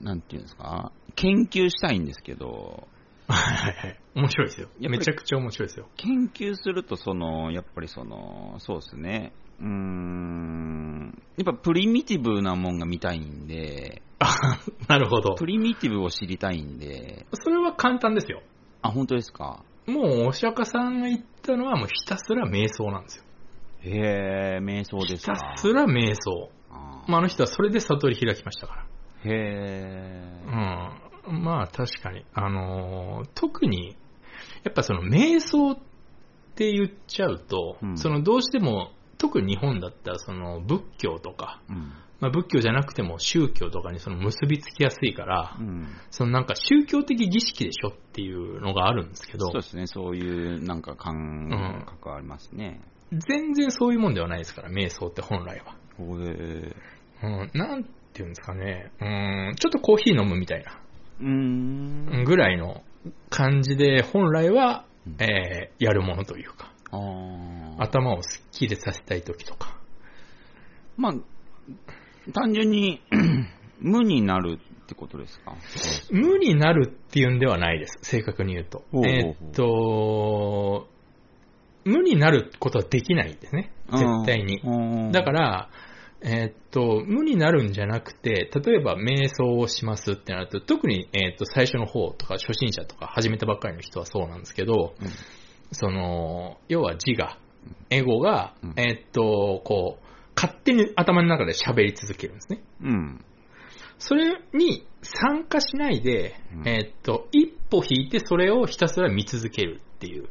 [0.00, 2.88] なんていうんですか、研究したいんですけど、
[3.28, 4.00] はいはいはい。
[4.14, 4.68] 面白いですよ。
[4.68, 5.88] やっぱりめちゃくちゃ面白いですよ。
[5.96, 14.34] 研究すると、その、やっぱりその、そうですね、うーん、やっぱプリミティブなもんが見たいんで、あ
[14.88, 15.46] なるほどプ。
[15.46, 18.42] リミティブを知りたいんで、それは簡単ですよ。
[18.82, 19.62] あ、本当ですか？
[19.86, 23.24] もう、お釈迦さんが言ったのは、もうひたすら瞑想なんですよ。
[23.80, 26.50] へえ、瞑想ですひかたすら瞑想。
[26.70, 28.86] あーまあ、あの人はそれで悟り開きましたか
[29.24, 30.52] へえ、ら。
[30.52, 31.07] うん。
[31.32, 32.24] まあ、確かに。
[32.32, 33.96] あのー特に、
[34.64, 35.78] やっぱその瞑想っ
[36.54, 41.92] て言っちゃうと、うんそのどうしても、特に日本だったらその仏教とか、うん。
[42.20, 45.86] まあ、仏教じゃなくても宗教とかにその結びつきやすいから、うん。
[46.10, 52.80] そのなんか宗教的儀式でしょっていうのがあるんですけどそう、ですね、そういうなんか感ん覚ありますね。
[53.12, 55.76] 全然そういうもんではないですから、瞑想って本来は。
[57.22, 60.77] うん、なんていうんですかね、うん、ちょっとコーヒー飲むみたいな。
[61.20, 62.82] ぐらいの
[63.30, 66.72] 感じで、本来は、うんえーやるものというか、
[67.78, 69.78] 頭をすっきりさせたい時とか。
[70.96, 71.14] まあ、
[72.32, 73.00] 単純に
[73.80, 75.54] 無になるってことですか？
[76.10, 77.98] 無になるっていうんではないです。
[78.02, 78.84] 正確に言うと。
[78.90, 80.88] ほうほうえーっと、
[81.84, 83.70] 無になることはできないんですね。
[83.90, 84.60] 絶対に。
[84.62, 85.70] にだから、
[86.22, 95.08] えーっと、無になるんじゃなくて、例えば瞑想をしますってなると、特に、えーっと、最初の方とか初心者とか始めたばっかりの人はそうなんですけど、うん
[95.72, 97.38] その、要は自我、
[97.90, 102.62] エゴが、うんえーっと、こう、勝手に頭の中で喋り続けるんですね。
[102.82, 103.24] うん。
[103.98, 110.28] それに参加しないで、うんえーっと、一歩引いてそれをひたすら見続けるっていう。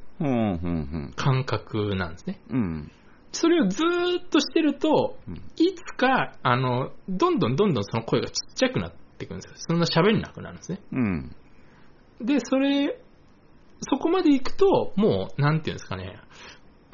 [1.16, 2.40] 感覚なんですね。
[2.50, 2.92] うん。
[3.38, 9.54] それをずーっとしてると、うんいつか、あの、どんどんどんどんその声がちっちゃくなっていくんですよ。
[9.58, 10.80] そんな喋れなくなるんですね。
[10.92, 11.36] うん。
[12.22, 13.00] で、それ、
[13.82, 16.20] そこまで行くと、もう、なんていうんですかね、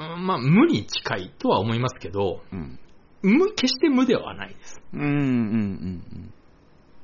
[0.00, 2.78] うんまあ、無に近いとは思いますけど、うん。
[3.22, 4.80] 無、決して無ではないです。
[4.92, 6.02] うん、うん、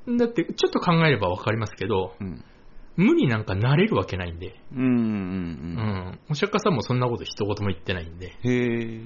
[0.06, 0.16] うん。
[0.16, 2.44] だって、ちょっと考えればわかりますけど、うん。
[2.96, 5.76] 無になんかなれるわけないんで、うん、うん、ううん。
[6.12, 6.20] ん。
[6.30, 9.00] お釈迦さんもそんなこと一言も言ってないんで、へえ。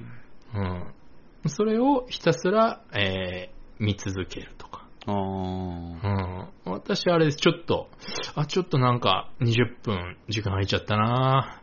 [0.55, 1.51] うん。
[1.51, 4.87] それをひたすら、えー、見続けるとか。
[5.07, 5.15] ああ。
[6.67, 6.73] うん。
[6.73, 7.37] 私あれです。
[7.37, 7.91] ちょっと、
[8.35, 11.61] あ、ちょっとなんか20分時間空いちゃったな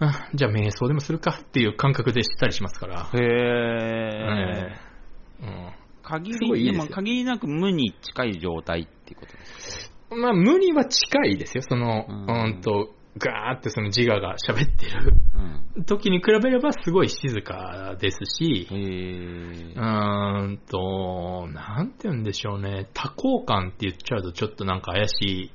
[0.00, 3.10] あじゃあ瞑想でもするかっていう感覚でしたりしますから。
[3.14, 4.88] へええ。
[5.42, 11.62] え限すごいいで限りなく無に近い状態っていうことですうんまあ無には近いですよ。
[11.68, 15.14] その、ううんん、と、ガーってその自我が喋ってる
[15.76, 15.84] うん。
[15.84, 18.74] 時に比べればすごい静かですし、う。
[18.74, 22.88] ーんと、なんて言うんでしょうね。
[22.94, 25.50] 多幸感って言っちゃうとちょっとなんか怪しい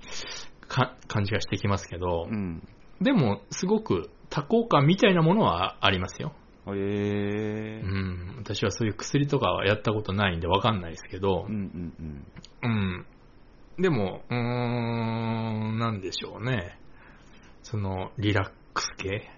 [0.67, 2.67] か感じがしてきますけど、うん。
[3.02, 6.34] でもすごく多幸感みたいなものはありますよ。
[6.67, 7.82] へうえ。
[7.82, 8.36] ん。
[8.38, 11.93] 私はそういう薬とかはやったことないんでわかんないですけどうん、うん
[12.63, 12.67] うん。
[12.71, 13.06] うん。
[13.78, 16.78] でも、うーん、なんでしょうね。
[17.63, 19.30] その、リラックス系？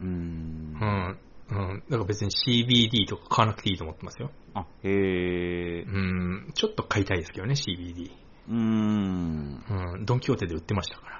[0.00, 0.84] うーんう。
[0.84, 1.18] ん。
[1.50, 1.82] うん。
[1.88, 4.30] だから別に CBD とか買わなくていいと思ってますよ。
[4.54, 5.90] あ、へえう。
[5.90, 6.50] ん。
[6.54, 8.10] ちょっと買いたいですけどね、CBD。
[8.48, 9.64] うーん。
[9.94, 10.04] うん。
[10.04, 11.18] ドンキホーテで売ってましたから。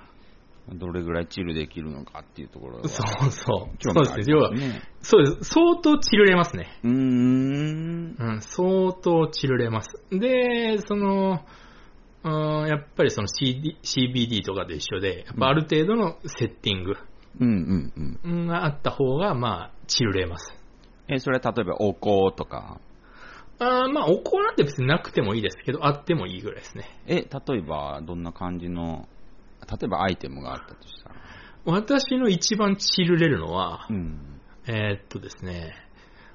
[0.74, 3.76] どれぐらいチルできるのかっていうところはそうそう。
[3.80, 4.34] そうですね。
[4.34, 4.50] 要は。
[5.00, 5.54] そうです。
[5.54, 6.78] 相当チルれますね。
[6.84, 8.16] うーん。
[8.18, 8.42] うん。
[8.42, 9.88] 相当チルれます。
[10.10, 11.40] で、その、
[12.24, 12.28] う
[12.64, 16.96] ん、やっぱりその CD CBD とかと一緒で、やっぱある程度のセッティング
[17.40, 18.46] うんうんうん。
[18.48, 20.52] があった方が、まあ、チルれます。
[21.08, 22.80] え、それは例えばお香とか？
[23.60, 26.84] あーまあ、お香なんて別になくてもいいですけど、あってもいいぐらいですね。
[27.06, 29.08] え、例えばどんな感じの、
[29.68, 31.14] 例えばアイテムがあったとしたら？
[31.64, 34.40] 私の一番チルれるのは、うん。
[34.66, 35.74] えーっとですね、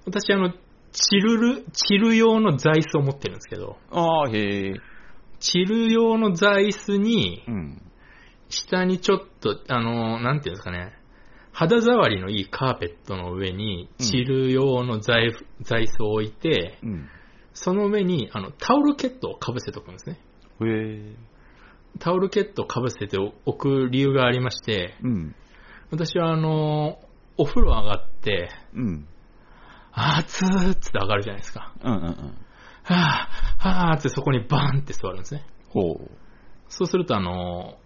[0.06, 4.74] 私あの、チルる、チル用の座椅子を持ってるんですけど、ああ、へえ。
[5.44, 7.82] チル用の座椅子にう、ん。
[8.48, 10.94] 下にちょっと、あの、なんていうんですかね、
[11.52, 15.32] 肌触りのいいカーペットの上に、うんチル用の座椅
[15.86, 17.10] 子を置いて、うん。
[17.54, 20.18] その上に、あの、タオルケットをかぶせておくんですね。
[20.62, 21.16] へえ。
[22.00, 25.36] タオルケットをかぶせておく理由がありまして、うん。
[25.92, 27.00] 私はあの、
[27.38, 29.08] お風呂上がって、うん。
[29.92, 31.74] 熱ーっつって上がるじゃないですか。
[31.84, 32.38] うんうんうん。
[32.84, 35.46] はぁ、はぁってそこにバーンって座るんですね。
[35.70, 36.12] ほう。
[36.70, 37.78] そうするとあの、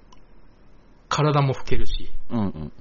[1.09, 2.71] 体も拭けるし、うんうんうん。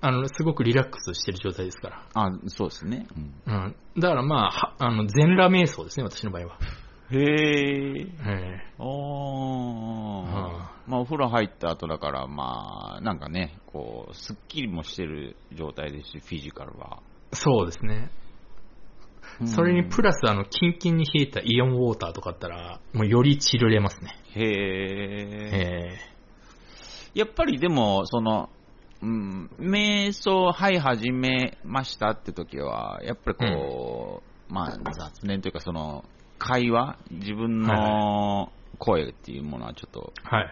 [0.00, 2.06] あの、すごくリラックスしてる状態ですから。
[2.14, 3.06] あ、そうですね。
[3.46, 3.54] うん。
[3.54, 3.76] うん。
[4.00, 6.58] だからまあ、はあの、全裸瞑想ですね、私の場合は。
[7.10, 8.06] へえ。
[8.26, 8.86] えああ。
[10.86, 17.00] まあ、お風呂入った後だから、まあ、なんかね、こう、すっきりもしてる状態ですし、フィジカルは。
[17.32, 18.10] えそうですね。
[19.46, 24.16] それにプラス、あの、キンキンに冷えたイオンウォーターとかあったら、もうよりチルれますね。
[24.34, 25.94] へえ。
[25.94, 26.18] え
[27.14, 28.50] やっぱりでも、その、
[29.00, 36.04] うん、瞑想、はい、始めましたって時は、やっぱりこう、まあ、雑念というか、その、
[36.38, 40.46] 会話、自分の声っていうものはちょっと、えはい。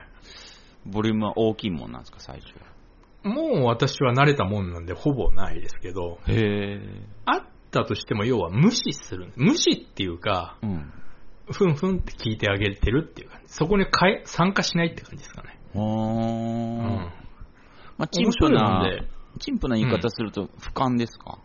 [0.86, 3.32] ボリュームは大きいもんなんですか、最初は。
[3.32, 6.80] もう私は慣れたもんなんで、ほぼないですけど、へえ。
[7.24, 7.44] あっ
[7.76, 9.32] たとしても、要は無視する。
[9.36, 10.92] 無視っていうか、うん。
[11.50, 13.52] ふんふんって聞いてあげてるっていう感じ。
[13.52, 15.58] そこにかえ参加しないって感じですかね。
[15.74, 17.12] うん。
[17.98, 19.02] まあ、陳腐面白いなもんで、
[19.38, 21.38] 陳腐な言い方すると、俯瞰ですか、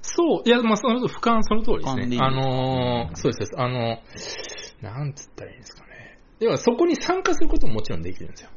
[0.00, 2.18] そう、いや、まあ、その、俯瞰その通りです俯瞰でいいね。
[2.20, 3.98] あのーそうです、あの、
[4.80, 6.18] なんつったらいいんですかね。
[6.40, 8.50] 要は、そこに参加することももちろんできるんですよ。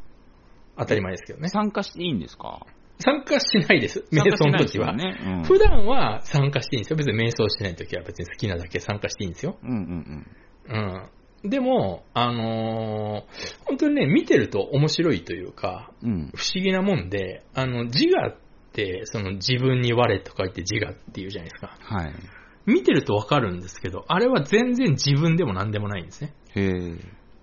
[0.78, 1.50] 当たり前ですけどね。
[1.50, 2.65] 参加していいんですか？
[3.02, 4.06] 参加しないです。
[4.12, 4.88] 瞑想の時は。
[4.88, 5.44] 参加しないですよね。
[5.46, 6.98] 普段は参加していいんですよ。
[6.98, 9.58] 別に瞑想してない時は別に好きなだけ参加していいんですよ。
[9.64, 9.70] うん。
[9.70, 10.26] うん
[10.70, 11.12] うん
[11.44, 11.50] うん。
[11.50, 16.32] でも、あのー本当にね、見てると面白いというか、うん。
[16.36, 18.38] 不思議なもんで、あの、自我っ
[18.74, 21.78] て、その自分に我と書いて自我っていうじゃないですか。
[21.82, 22.14] はい。
[22.68, 26.34] 見てるとわかるんですけど、あれは全然自分でも何でもないんですね。
[26.56, 26.72] へえ。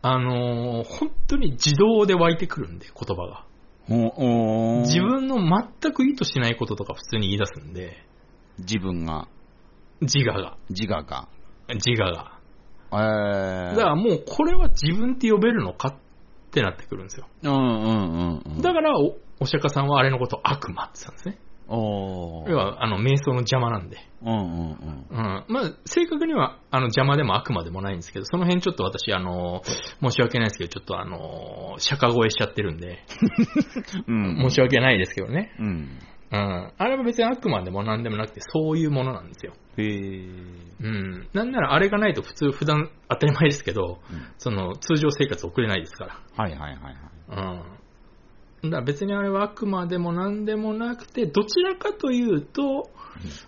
[0.01, 3.48] あのー本当に自動で湧いてくるんで、言葉が。
[3.89, 8.05] 自分の全く意図しないこととか普通に言い出すんで、
[8.59, 9.29] 自分が、
[10.01, 11.29] 自我が、自我が。
[11.69, 12.39] 自我が。
[12.93, 13.77] えー。
[13.77, 15.95] だからもうこれは自分って呼べるのかっ
[16.51, 17.27] てなってくるんですよ。
[17.43, 18.63] うんうんうんうん。
[18.63, 21.48] だからお、お釈迦さんはあれのことを悪魔って言ったんですね。
[21.71, 23.99] 要は、あの、瞑想の邪魔なんで。
[24.23, 25.07] うんうんうん。
[25.11, 25.45] うん。
[25.49, 29.63] まあ、正確には、あの、邪魔でも悪魔でもないんですけど、その辺ちょっと私、あの、
[30.01, 33.01] 申し訳ないですけど、ちょっとあの、釈迦声しちゃってるんで、
[34.09, 34.37] うん。
[34.49, 35.55] 申し訳ないですけどね。
[35.59, 35.99] うん。
[36.31, 36.73] うん。
[36.77, 39.53] あれは別に悪魔でも何でもなくて、そういうものなんですよ。
[39.77, 39.89] へえ。
[40.81, 41.29] うん。
[41.33, 46.21] なんならあれがないと普通、普段当たり前ですけど、うんその、通常生活送れないですから。
[46.37, 46.95] はいはいはいはい。
[47.31, 47.35] う
[47.75, 47.78] ん。
[48.65, 52.91] だ別にあれは悪魔でも何でもなくて、どちらかというと、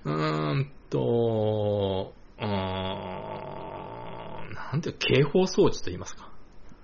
[0.04, 2.48] うーんと、うーん、
[4.54, 6.30] なんていう、警報装置と言いますか。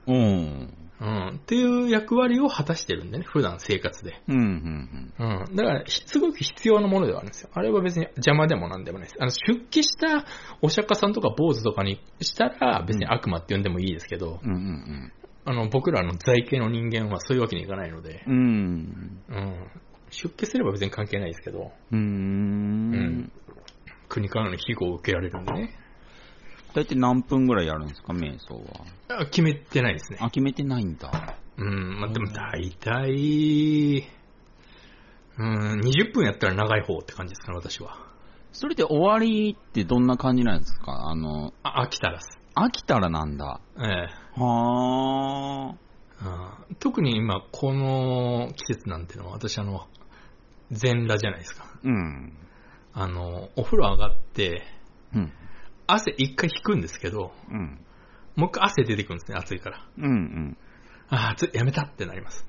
[0.06, 0.74] うん。
[0.98, 1.28] うん。
[1.36, 4.22] っていう役割を果たしてるんでね、普段生活で。
[4.28, 5.56] うんうんうん。
[5.56, 7.50] だから、ひすごく必要なものではあるんですよ。
[7.52, 9.16] あれは別に邪魔でもなんでもないです。
[9.20, 10.24] あの、出家した
[10.62, 14.50] お釈迦さんとか坊主とかにしたら、別に悪魔って呼んでもいいですけど、うん。
[14.50, 15.12] うんうん
[15.46, 18.34] あの、僕らの在家の人間はそういうわけにいかないので、うん。
[18.34, 19.20] うん。
[19.28, 19.70] うん。
[20.10, 23.32] 出家すれば別に関係ないですけど、うーうんん。
[24.08, 25.74] 国からの庇護を受けられるんでね。
[26.74, 28.54] 大体何分ぐらいやるんですか、瞑想
[29.08, 29.20] は？
[29.20, 30.18] あ決めてないですね。
[30.20, 31.36] あ、決めてないんだ。
[31.56, 34.04] うん、まあ、でも大体、
[35.38, 37.96] うん、20分やったら長い方って感じですかね、私は。
[38.52, 40.92] それで終わりってどんな感じなんですか？
[41.10, 42.38] あの、あ、飽きたらす。
[42.54, 43.60] 飽きたらなんだ？
[43.78, 45.74] ええは
[46.20, 49.86] うん特に今、この季節なんてのは、私あの、
[50.70, 51.64] 全裸じゃないですか。
[51.84, 51.88] ー。
[51.88, 52.32] うん。
[52.92, 54.62] あの、お風呂上がって、
[55.14, 55.32] うん。
[55.86, 57.80] 汗一回引くんですけど、うん。
[58.34, 59.86] もう一回汗出てくるんですね、暑いから。
[59.98, 60.56] うんうん。
[61.08, 62.46] ああ、暑い、やめたってなります。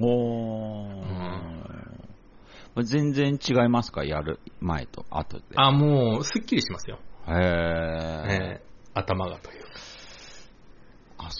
[0.00, 2.82] おー。
[2.82, 4.02] 全然違いますか？
[4.02, 5.44] やる前と後で。
[5.56, 6.98] あもう、すっきりしますよ。
[7.28, 8.62] へええ
[8.94, 9.62] 頭がという。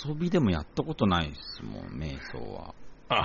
[0.08, 2.74] 遊びでもやったことないですもん、瞑想は。
[3.08, 3.24] あ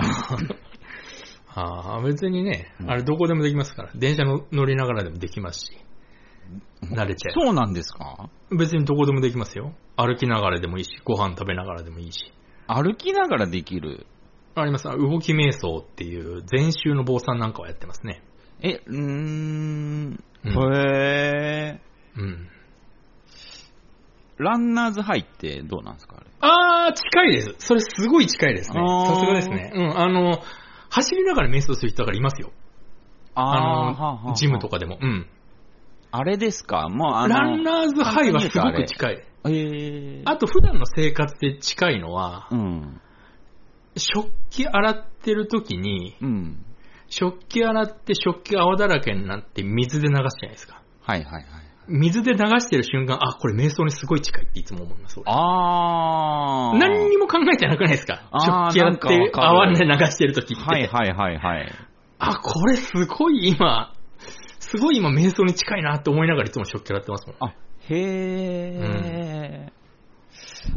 [1.54, 3.90] あー、別にねう、んあれどこでもできますから。
[3.94, 5.72] 電車の乗りながらでもできますし。
[6.82, 8.30] 慣れちゃえばそうなんですか？
[8.50, 9.74] 別にどこでもできますよ。
[9.96, 12.32] 歩きながらでもいいし、ご飯食べながらでもいいし。
[12.66, 14.06] 歩きながらできる？
[14.54, 14.84] あります。
[14.84, 18.22] 動き瞑想っていう、禅宗の坊さんなんかはやってますね。
[18.60, 20.24] え、うーん。
[20.44, 22.20] うんへー。
[22.20, 22.48] うん。
[24.38, 26.26] ランナーズハイってどうなんですかあれ？
[26.40, 27.54] あー、近いです。
[27.58, 28.80] それすごい近いですね。
[29.06, 29.72] さすがですね。
[29.74, 30.42] うん、あの、
[30.90, 32.52] 走りながら瞑想する人だからいますよ。
[33.34, 34.74] あの、ジムとか。
[34.74, 34.98] かでも。
[35.00, 35.26] うん。
[36.10, 36.88] あれですか？
[36.88, 37.34] もうあの。
[37.34, 39.14] ランナーズハイはすごく近い。
[39.14, 39.18] い。
[39.18, 40.22] えー。
[40.24, 43.00] あと、普段の生活で近いのはう、ん。
[43.96, 46.64] 食器洗ってる時に、うん。
[47.08, 50.82] 食器洗って食器が泡だらけになって水で流すじゃないですか。
[51.02, 51.44] はいはいはい。
[51.88, 55.18] 水で流してる瞬間、あ、これ瞑想にすごい近いっていつも思います。
[55.18, 56.78] 俺あー。
[56.78, 58.28] 何にも考えてなくないですか？
[58.32, 60.62] 食器洗って泡で流してる時って。
[60.62, 61.72] はいはいはいはい。
[62.18, 63.94] あ、これすごい今、
[64.60, 67.36] すごい今瞑想に近いなって思いながらいつも食器洗ってますもん。
[67.40, 67.54] あ、
[67.88, 69.68] へー。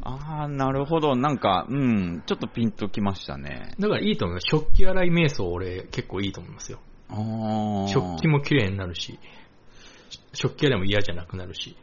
[0.03, 1.15] あー、なるほど。
[1.15, 3.73] なんか、うん、ちょっとピンときましたね。
[3.79, 4.45] だからいいと思います。
[4.49, 6.79] 食器洗い瞑想俺結構いいと思いますよ。
[7.09, 7.87] あー。
[7.87, 9.19] 食器も綺麗になるし、
[10.33, 11.75] 食器洗いも嫌じゃなくなるし。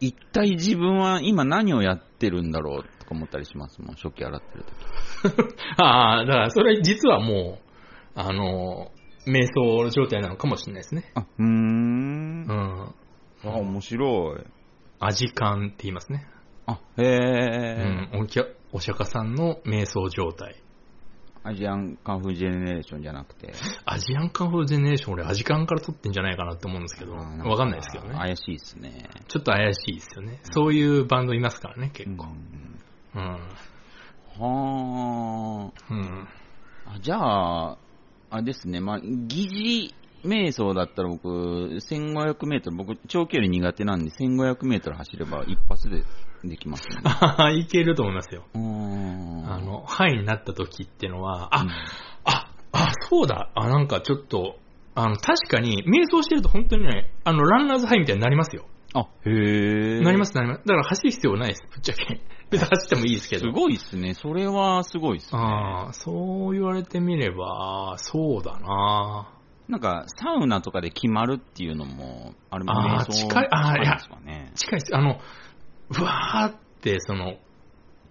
[0.00, 3.82] 一体自分は今何をやってるんだろうとか思ったりします？
[3.82, 5.54] もん、食器洗ってる時。
[5.76, 8.90] ああ、だからそれ実はもう、あの、
[9.26, 11.12] 瞑想状態なのかもしれないですね。
[11.14, 12.52] あ、うーんう。
[12.52, 12.94] ん。
[13.44, 14.44] あ、面白い。
[15.00, 16.26] 味感って言いますね。
[16.66, 18.16] あ、へうー。
[18.16, 18.26] ん。
[18.72, 20.56] お釈迦さんの瞑想状態。
[21.42, 23.52] アジアンカンフージェネレーションじゃなくて。
[23.86, 28.14] アジアンカンフージェネレーション俺アジカンから取ってんじゃないかなって思うんですけど、わかんないですけどね。
[28.14, 29.08] 怪しいですね。
[29.28, 30.40] ちょっと怪しいですよね。
[30.52, 32.26] そういうバンドいますからね、結構。
[32.26, 32.60] うん
[33.14, 33.22] うん。
[34.38, 36.28] はうん。
[36.86, 36.94] あ。
[36.94, 37.78] あじゃあ、
[38.30, 46.02] あれですね、まあ、疑似瞑想だったら僕、1500メートル、僕、長距離苦手なんで、1500メートル走れば一発で
[46.44, 46.96] できますね。
[47.04, 48.44] ああ、いけると思いますよ。
[48.54, 51.70] あ、の、ハイになった時ってのは、あ、うん
[52.24, 53.50] あ、あ、そうだ。
[53.54, 54.56] あ、なんかちょっと、
[54.94, 58.64] あの、確かに、瞑想してると本当にね、あの、ランナーズハイみたいになりますよ。
[58.94, 60.00] あ、へえ。
[60.00, 60.60] なります、なります。
[60.60, 62.20] だから走る必要ないです、ぶっちゃけ。
[62.50, 63.42] 別 に走ってもいいですけど。
[63.42, 64.14] すごいっすね。
[64.14, 65.40] それはすごいっすね。
[65.40, 69.28] ああ、そう言われてみれば、そうだな
[69.68, 74.50] なんか、サウナとかで決まるっていうのも、あれもあー瞑想近いあーいやですかね。
[74.56, 74.96] 近いです。
[74.96, 75.20] あの、
[75.98, 77.36] うわーって、その、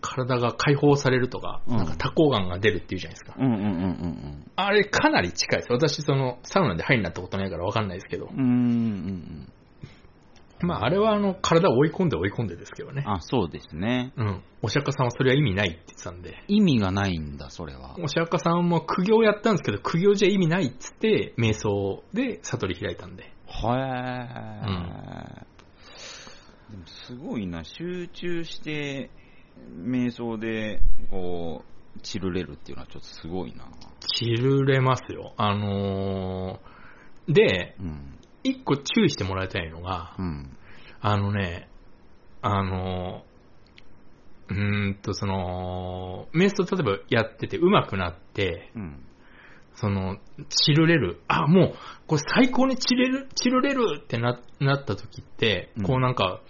[0.01, 3.35] 体が解放されるとか、うんなんか多幸感が出るっていうじゃないですか。
[3.37, 5.71] うんうんうんうんあれかなり近いです。
[5.71, 8.39] 私、その、サウナで入んなったことないからわかんないですけどうん。
[8.39, 8.41] う。
[8.41, 8.49] んうん
[10.61, 10.67] うん。
[10.67, 13.03] まあ、あれはあの、体を追い込んで追い込んでですけどね。
[13.07, 14.11] あ、そうですね。
[14.17, 14.43] うん。
[14.61, 16.43] お釈迦さんはそれは意味ないって言ってたんで。
[16.49, 17.95] 意味がないんだ、それは。
[18.03, 23.31] お釈迦さんも苦行やったんですけど、苦行じゃ意味ないっつって、瞑想で悟り開いたんで。
[23.47, 23.77] は
[24.67, 25.48] え、
[26.69, 29.09] でもすごいな、集中して、
[29.83, 31.63] 瞑想で、こ
[31.97, 33.67] う、チルれるっていうのはちょっとすごいな。
[34.15, 35.33] 切れますよ。
[35.37, 38.19] あのー、で、うん。
[38.43, 40.57] 一個注意してもらいたいのが、うん。
[41.01, 41.69] あのね、
[42.41, 49.05] あのー、うーんと、その、瞑想例えばやってて上手くなって、うん。
[49.79, 50.17] その、
[50.49, 51.21] チルれる。
[51.29, 51.73] あ、もう、
[52.05, 56.41] これ最高にチルれる、チルれるってななった時ってうん、こうなんか、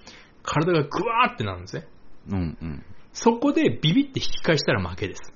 [0.41, 1.88] 体がグワーってなるんですね。
[2.30, 2.84] うんうん。
[3.13, 5.34] そこでビビって引き返したら負けです。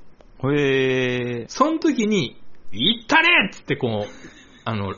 [0.51, 1.45] へえ。
[1.49, 2.41] その時に、
[2.71, 4.11] いったれっつってこう、
[4.65, 4.95] あの、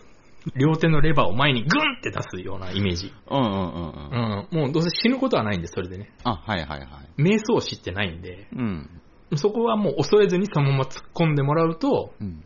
[0.56, 3.12] 両手のレバーを前にグンって出すようなイメージ。
[3.30, 4.48] うんうんうんう。
[4.52, 4.64] うんん。
[4.64, 6.12] もうどうせ死ぬことはないんで、それでね。
[6.24, 6.86] あ、はいはいは
[7.18, 7.22] い。
[7.22, 9.02] 瞑想師ってないんで、うん。
[9.36, 12.44] そこはもう恐れずにそのまま突っ込んでもらうと、うん。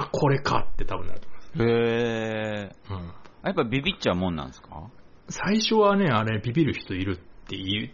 [0.00, 1.48] あ、これかって多分なると思います。
[1.62, 2.70] へえ。
[2.90, 3.12] うん。
[3.44, 4.88] やっぱビビっちゃうもんなんですか？
[5.28, 7.16] 最初はね、あれビビる人いるっ
[7.48, 7.90] て言っ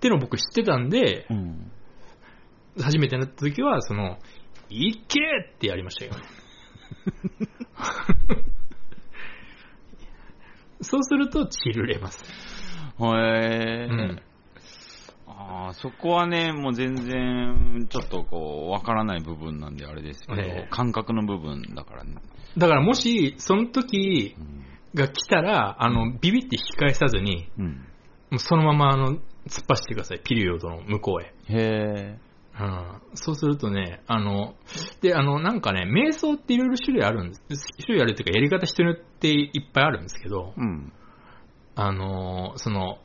[0.00, 1.70] ての僕知ってたんで、うん。
[2.80, 4.18] 初めてなった時は、その、
[4.70, 5.18] いけ
[5.54, 6.18] ってやりましたよね。
[10.80, 12.22] そうすると、チルれます。
[13.00, 13.88] へえ。
[13.90, 14.22] うん
[15.40, 22.16] ああ、そこはね、もう全然、ちょっとこう、わからない部分なんであれですけど、ええ感覚の部分だからね。
[22.56, 24.64] だからもし、その時うん。
[24.94, 27.66] が来たら、あの、ビビって引き返さずに、うん。
[27.66, 30.20] もうそのまま、あの、突っ走ってください。
[30.24, 31.26] ピリオドの向こうへ。
[31.26, 32.18] へえ。
[32.60, 33.00] うん。
[33.14, 34.54] そうするとね、あの、
[35.00, 37.42] で、あの、なんかね、瞑想っていろいろ種類あるんです。
[37.84, 40.92] 種類あるっていうか、やり方人によっていっぱいあるんですけど、うん。
[41.76, 42.98] あの、その、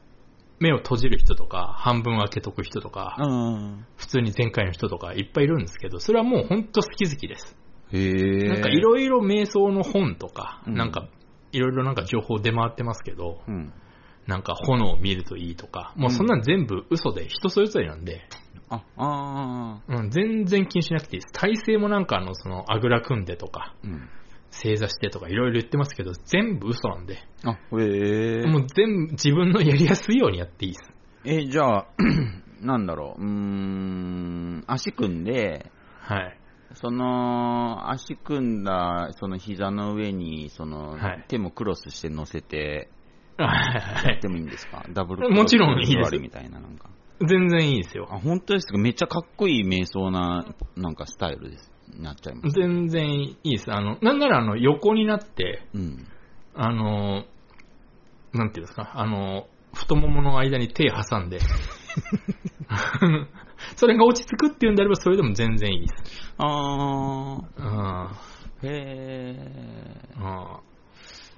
[0.63, 3.85] 目を閉じる人とか、半分開けとく人とか、うん。
[3.97, 7.55] 普通に前回の人とかいっぱいいるんですけど、それはもう本当好き好きです。
[7.91, 8.47] へえ。
[8.47, 11.07] なんかいろいろ瞑想の本とか、うんなんか
[11.51, 13.73] いろいろなんか情報出回ってますけど、うん。
[14.25, 18.21] なんか炎を見るといいとか、もうそんなん全部嘘で人それぞれなんで、
[18.69, 21.33] あ、あうん、全然気にしなくていいです。
[21.33, 23.87] 体勢もなんかあの、その、あぐら組んでとか、ー。
[23.87, 24.09] うん。
[24.61, 28.45] 正座してとかいろいろ言ってますけど、全部嘘なんで、あ、へえ。
[28.47, 30.93] もう全部自分のやりやすいようにやっていいです。
[31.25, 31.87] え、じゃあ、
[32.61, 36.37] なんだろう、うーん、足組んで、はい。
[36.75, 42.89] その、足組んだ、その膝の上に、その、はい手もクロスして乗せて、
[43.37, 43.45] は
[44.05, 44.85] いやってもいいんですか？
[44.91, 46.89] ダブル もちろんいいです座りみたいな、なんか。
[47.19, 48.07] 全然いいですよ。
[48.11, 48.77] あ、本当ですか？
[48.77, 50.45] めっちゃかっこいい瞑想な、
[50.75, 51.71] なんかスタイルです。
[51.99, 52.53] なっちゃいます。
[52.55, 53.71] 全然いいです。
[53.71, 56.07] あの、なんならあの、横になって、うん。
[56.55, 57.25] あの、
[58.33, 61.39] なんていうんですか、あの、太ももの間に手挟んで、
[63.75, 66.33] それが落ち着くっていうんであれば、それでも全然いいです。
[66.37, 66.45] あ
[67.57, 68.05] うん。
[68.05, 68.09] ー、
[68.63, 70.13] へえ。
[70.17, 70.73] うん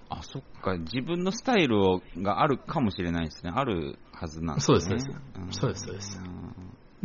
[0.08, 0.78] あ、そっか。
[0.78, 3.52] 自分のスタイルをがあるかもしれないですね。
[3.54, 4.80] あるはずなんですね。
[4.80, 6.22] そうですそうですんそうですそうですだ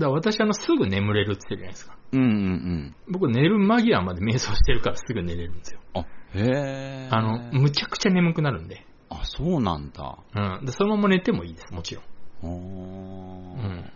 [0.07, 1.96] から私あの、すぐ眠れるって言ってるじゃないですか。
[2.12, 2.96] うんうんうん。
[3.09, 5.80] 僕寝る間際まで瞑想してるからすぐ寝れるんですよ。
[5.94, 7.09] あ、へえ。
[7.11, 8.86] あの、むちゃくちゃ眠くなるんで。
[9.09, 10.18] あ、そうなんだ。
[10.34, 10.64] うん。
[10.64, 12.05] で、そのまま寝てもいいです、もちろん。
[12.42, 13.62] おー。
[13.62, 13.92] うん。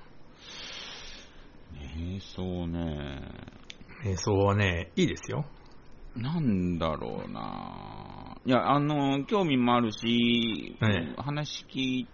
[1.72, 3.30] 瞑想ね。
[4.04, 5.46] 瞑想はね、いいですよ。
[6.16, 8.36] なんだろうな。
[8.46, 12.08] いや、あの、興味もあるし、ええ話聞い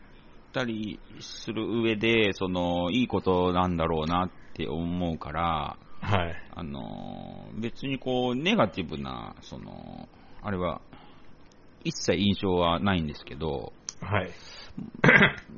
[0.52, 6.34] たりする上で、その、いいことなんだろうなって思うから、はい。
[6.54, 10.08] あの、別にこう、ネガティブな、その、
[10.42, 10.80] あれは、
[11.84, 14.30] 一切印象はないんですけど、はい。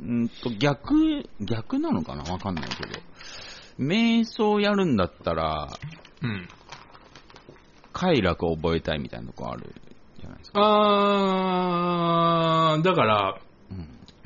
[0.01, 2.25] うんと逆、逆なのかな？
[2.25, 2.99] わかんないけど。
[3.79, 5.69] 瞑想やるんだったら、
[6.23, 6.49] うん。
[7.93, 9.73] 快楽を覚えたいみたいなとこある
[10.19, 10.61] じゃないですか。
[10.61, 13.43] あー、だから、うん。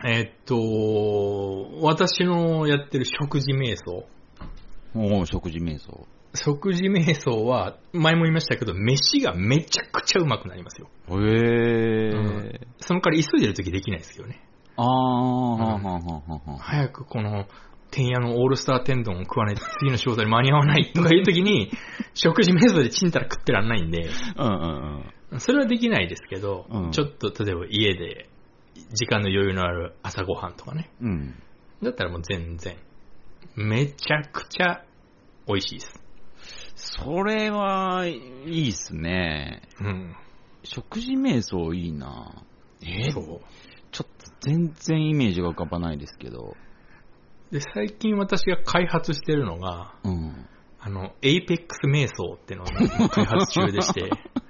[0.04, 4.06] えーっと、私のやってる食事瞑想。
[4.94, 6.06] おー食事瞑想。
[6.34, 10.88] 食事瞑想は、前も言いましたけど、飯がめちゃくちゃうまくなりますよ。
[11.08, 14.42] へえうんその代わり急いでる時できないですけどね。
[14.76, 17.46] あー、はんはんはんは早くこの、
[17.90, 21.70] 天屋のオールスター天丼を食わないと次の仕事に間に合わないとかいう時に、
[22.12, 25.40] 食事瞑想でちんたら食ってらんないんで、うんうんうん。
[25.40, 28.28] それはできないですけど、うんちょっと例えば家で
[28.92, 30.90] 時間の余裕のある朝ごはんとかね。
[31.00, 31.34] うん。
[31.82, 32.76] だったらもう全然、
[33.54, 34.84] めちゃくちゃ
[35.46, 36.02] 美味しいです。
[36.74, 38.12] それは、い
[38.46, 39.62] いっすね。
[39.80, 40.16] うん。
[40.62, 42.42] 食事瞑想いいな
[42.82, 43.10] え？
[43.12, 43.40] そう。
[43.92, 46.54] ちょっと全然イメージが浮かばないですけど。
[47.50, 50.46] で、最近私が開発してるのが、うん。
[50.80, 54.10] あの、エイペックス瞑想っていうのを今開発中でして、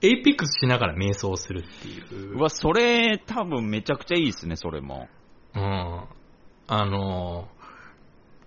[0.00, 2.42] エイペックスしながら瞑想するっていうう。
[2.42, 5.08] わ、それ多分めちゃくちゃいいっすね、それも。
[5.54, 6.04] うん。
[6.68, 7.48] あの、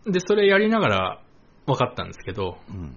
[0.05, 1.21] で、それやりながら
[1.65, 2.95] 分かったんですけど、うん。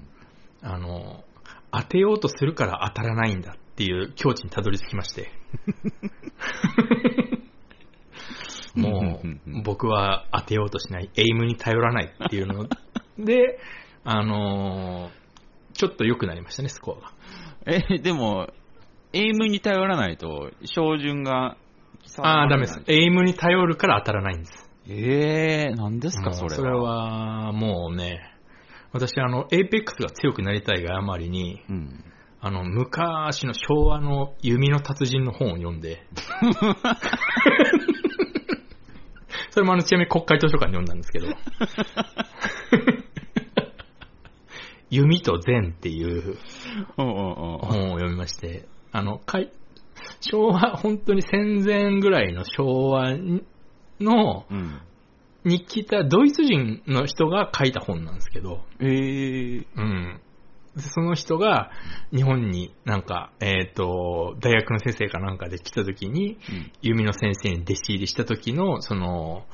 [0.62, 1.24] あの、
[1.72, 5.32] 当てようとするから当たらないんだっていう境地にたどり着きまして。
[8.74, 12.68] もう僕は当てようとしない、エイムに頼らないっていうの
[13.18, 13.60] で、
[14.04, 15.10] あの
[15.74, 17.12] ちょっと良くなりましたね、スコアが。
[17.66, 18.48] え、でも、
[19.12, 21.56] エイムに頼らないと、照準が、
[22.18, 22.82] ああ、ダメです。
[22.86, 24.70] エイムに頼るから当たらないんです。
[24.88, 26.56] ええー、何ですか、それは。
[26.56, 28.20] それは、もうね、
[28.92, 32.04] 私、あの、エイペックスが強くなりたいがあまりに、うん。
[32.40, 36.06] あの、昔の昭和の弓の達人の本を読んで、
[39.48, 41.28] それもあの、ちなみに国会図書館で読んだんですけど、
[44.94, 46.36] 弓と禅っていう。
[46.96, 47.60] 本を
[47.94, 49.50] 読みまして、あの、かい
[50.20, 53.14] 昭和、本当に戦前ぐらいの昭和
[54.00, 54.80] の、うん。
[55.44, 59.66] に来たドイツ人の人が書いた本なんですけど、ええー。
[59.76, 60.20] うん。
[60.74, 61.70] でその人が
[62.12, 69.44] 日本になんか、えっ、と、大学の先生かなんかで来た時に、うん弓の先生に弟子入りした時の、その、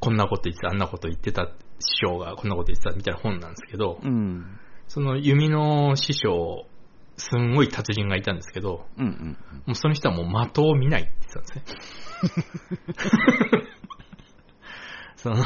[0.00, 4.58] こんなこと言ってた、あんなこと言ってた、師匠がこんなこと言ってたみたいな本なんですけど、うん。
[4.88, 6.66] その弓の師匠、
[7.16, 11.82] すんごい達人がいたんですけど、うんうんもうその人はもう的を見ないって言ってたんです
[13.56, 13.62] ね。
[15.16, 15.36] その、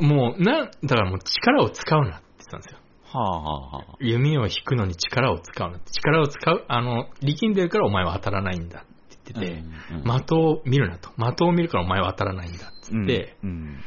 [0.00, 2.78] もう、な、だからもう力を使うなって言ってたんですよ。
[3.04, 3.96] はあはあはあ。
[4.00, 5.90] 弓を引くのに力を使うなって。
[5.92, 9.62] 力を使う、あの、力んでるからお前は当たらないんだって言ってて、
[9.92, 11.10] うん的を見るなと。
[11.16, 13.80] 的を見るからお前は当たらないんだって言って、うん。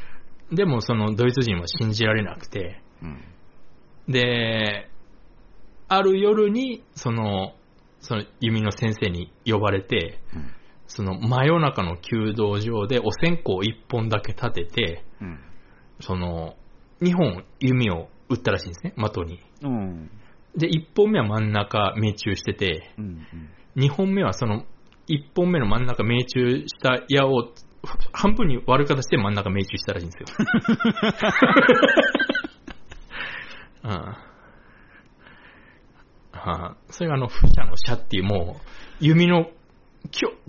[0.52, 3.24] でもそのドイツ人は信じられなくて、うん。
[4.12, 4.90] で、
[5.88, 7.54] ある夜に、その、
[8.00, 10.52] その弓の先生に呼ばれて、うん
[10.94, 15.40] その真夜中の弓道場でお線香を一本だけ立てて、うん。
[16.02, 16.56] その、
[17.00, 19.40] 二本弓を撃ったらしいんですね、的に。
[19.62, 20.12] うん。
[20.58, 23.26] で、一本目は真ん中命中してて、うん。
[23.76, 24.66] 二本目はその、
[25.08, 27.54] 一本目の真ん中命中した矢を、ふ
[28.12, 30.46] 半分に割る形で真ん中命中したらしいんですよ。
[33.84, 33.92] うん。
[33.92, 34.16] は
[36.34, 38.66] あ、それがあの、不射の射っていうもう、
[39.00, 39.48] 弓の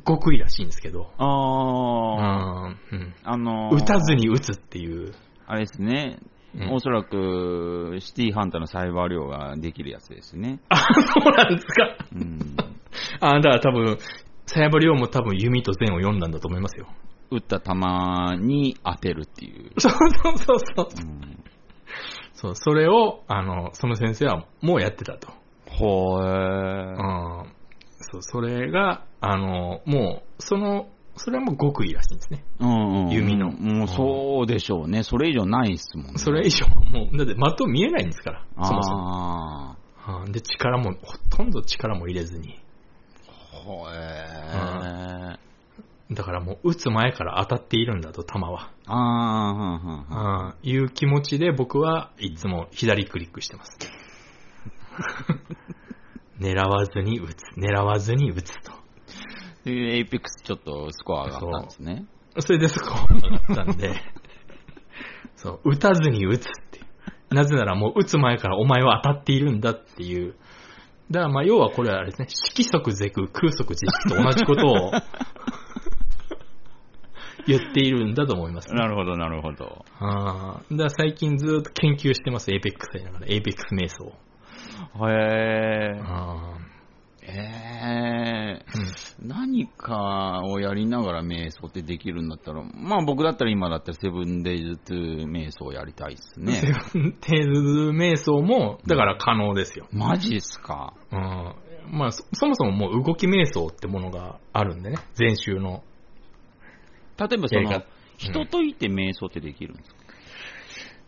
[0.04, 5.14] 極意らしいんですけど、ああ、うんうんあのー撃たずに撃つっていう。
[5.46, 6.18] あれですね。
[6.54, 10.60] うんおそらく、シティハンターのサイバー量ができるやつですね。
[10.68, 11.96] あ、そうなんですか。
[12.14, 12.56] うん。
[13.20, 13.96] あ、だから多分、
[14.46, 16.88] サヤバリオも多分弓と禅を読んだんだと思いますよ。
[17.30, 19.72] 撃った弾に当てるっていう。
[19.80, 20.88] そうそうそうそう。
[21.02, 21.42] うん、
[22.42, 25.28] そう、それを、あの、その先生はもうやってたと。
[25.70, 26.26] ほうえ。
[26.26, 27.46] ん。
[28.00, 32.42] そう、それが、あの、もう、その、それはもう極意らしいんですね。
[32.58, 35.04] うんうん、弓のもうそうでしょうね。
[35.04, 36.12] それ以上ないっすもんね。
[36.16, 39.76] それ以上、もう、だって的見えないんですから、そもそも。
[40.04, 42.58] あうんで、力も、ほとんど力も入れずに。
[43.28, 43.56] あ。
[43.56, 45.51] ほえ。
[46.14, 48.70] だからもう、撃つ前から当たっているんだと、弾は。
[48.86, 53.78] ああ、はんはんはんうん、いう気持ちで僕はいつも左クリックしてます。
[56.40, 58.72] 狙わずに撃つ、狙わずに撃つと。
[59.64, 62.06] で、 Apexちょっとスコア上がったんですね。
[62.40, 63.94] それでスコアが上がったんで、
[65.36, 66.80] そう、撃たずに撃つって。
[67.30, 70.34] なぜならもう撃つ前からお前は当たっているんだっていう。
[71.10, 74.92] だからまあ要はこれはあれですね、色即是空、空即是色と同じことを
[77.46, 78.78] 言っているんだと思います、ね。
[78.78, 79.84] なるほど、なるほど。
[79.98, 84.12] ああ、だ最近ずっと研究してます、 Apexやりながら、 Apex瞑想。
[85.08, 85.12] へ
[85.96, 86.00] え。
[86.04, 86.58] あ
[87.24, 88.78] ええー
[89.22, 96.54] うん何かをやりながら瞑想ってできるんだったら、まあ僕だったら今だったらセブンデイズトゥー瞑想やりたいっすね。
[96.54, 99.86] セブンテーズ瞑想も、だから可能ですよ。
[99.92, 100.94] マジっすか？
[101.12, 101.54] うん。
[101.96, 105.84] まあそ、そもそももう動き瞑想ってものがあるんでね、前週の。
[107.18, 107.84] 例えばそのやり方、
[108.18, 109.96] 人といて瞑想ってできるんですか、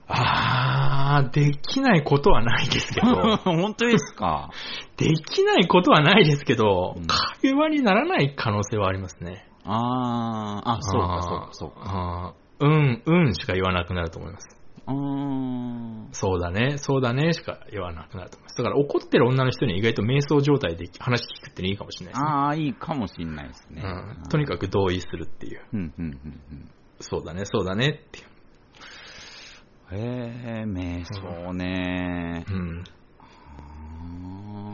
[0.07, 4.51] あー、できないことはないですけど、 本当ですか？
[4.97, 7.07] できないことはないですけど、うん
[7.43, 9.47] 会話にならない可能性はありますね。
[9.65, 12.35] あー、あ、そうか、そうか、そうか。
[12.61, 14.49] うん、うんしか言わなくなると思います。
[14.87, 16.09] うーん。
[16.13, 18.57] そうだね、そうだねしか言わなくなると思います。
[18.57, 22.29] だから怒ってる女の人に意外と瞑想状態で話聞くってのいいかもしれないですね。
[22.31, 23.83] あー、いいかもしれないですね。
[23.85, 25.63] うん、とにかく同意するっていう。
[25.73, 26.13] うん、うん、うん、
[26.53, 26.71] うん。
[27.01, 28.27] そうだね、そうだねっていう。
[29.93, 29.99] へ
[30.61, 32.45] え、瞑想ね。
[32.49, 32.85] うん。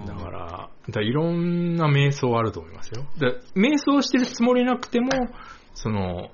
[0.06, 3.04] だから、だからいろんな瞑想あると思いますよ。
[3.18, 5.08] で瞑想してるつもりなくても、
[5.74, 6.30] その、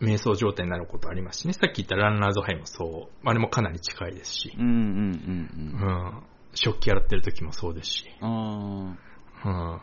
[0.00, 1.52] 瞑想状態になることありますしね。
[1.54, 3.28] さっき言ったランナーズハイもそう。
[3.28, 4.62] あれもかなり近いですしう。
[4.62, 6.18] ん、うん、うん、ううん。
[6.18, 6.22] ん。
[6.54, 8.04] 食器洗ってる時もそうですし。
[8.20, 8.94] あー
[9.44, 9.80] うん。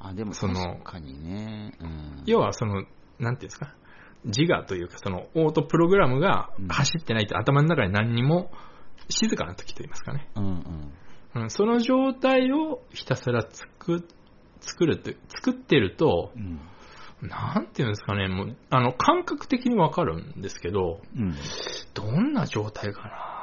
[0.00, 1.72] あ、でもその確かにね。
[1.80, 2.22] うん。
[2.26, 2.84] 要はその、
[3.18, 3.74] なんていうんですか？
[4.24, 8.50] 自我というか、その、オートプログラムが走ってないと頭の中に何にも
[9.08, 10.28] 静かな時と言いますかね。
[10.34, 10.44] うん、
[11.34, 11.42] うん。
[11.42, 14.04] うん、その状態をひたすら作
[14.60, 16.60] 作るって、作ってると、うん。
[17.22, 21.34] なんていうんですかね、もう、あの、感覚的にわかるんですけど、うん。
[21.94, 23.38] どんな状態かな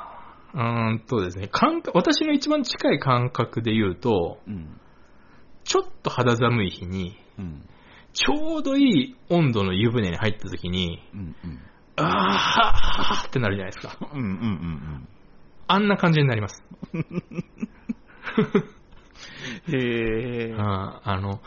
[0.54, 4.80] うーんとですね、感覚、私の一番近い感覚で言うと、うん。
[5.66, 7.68] ちょっと肌寒い日に、うん。
[8.14, 11.36] ちょうどいい温度の湯船に入った時に、うん。
[11.44, 11.60] うん。
[11.98, 13.98] あーってなるじゃないですか。
[14.14, 14.20] うん。
[14.20, 14.28] うん。
[14.28, 15.08] うん。
[15.68, 16.64] あんな感じになります。
[19.68, 20.56] へえ。
[20.58, 21.42] ああの、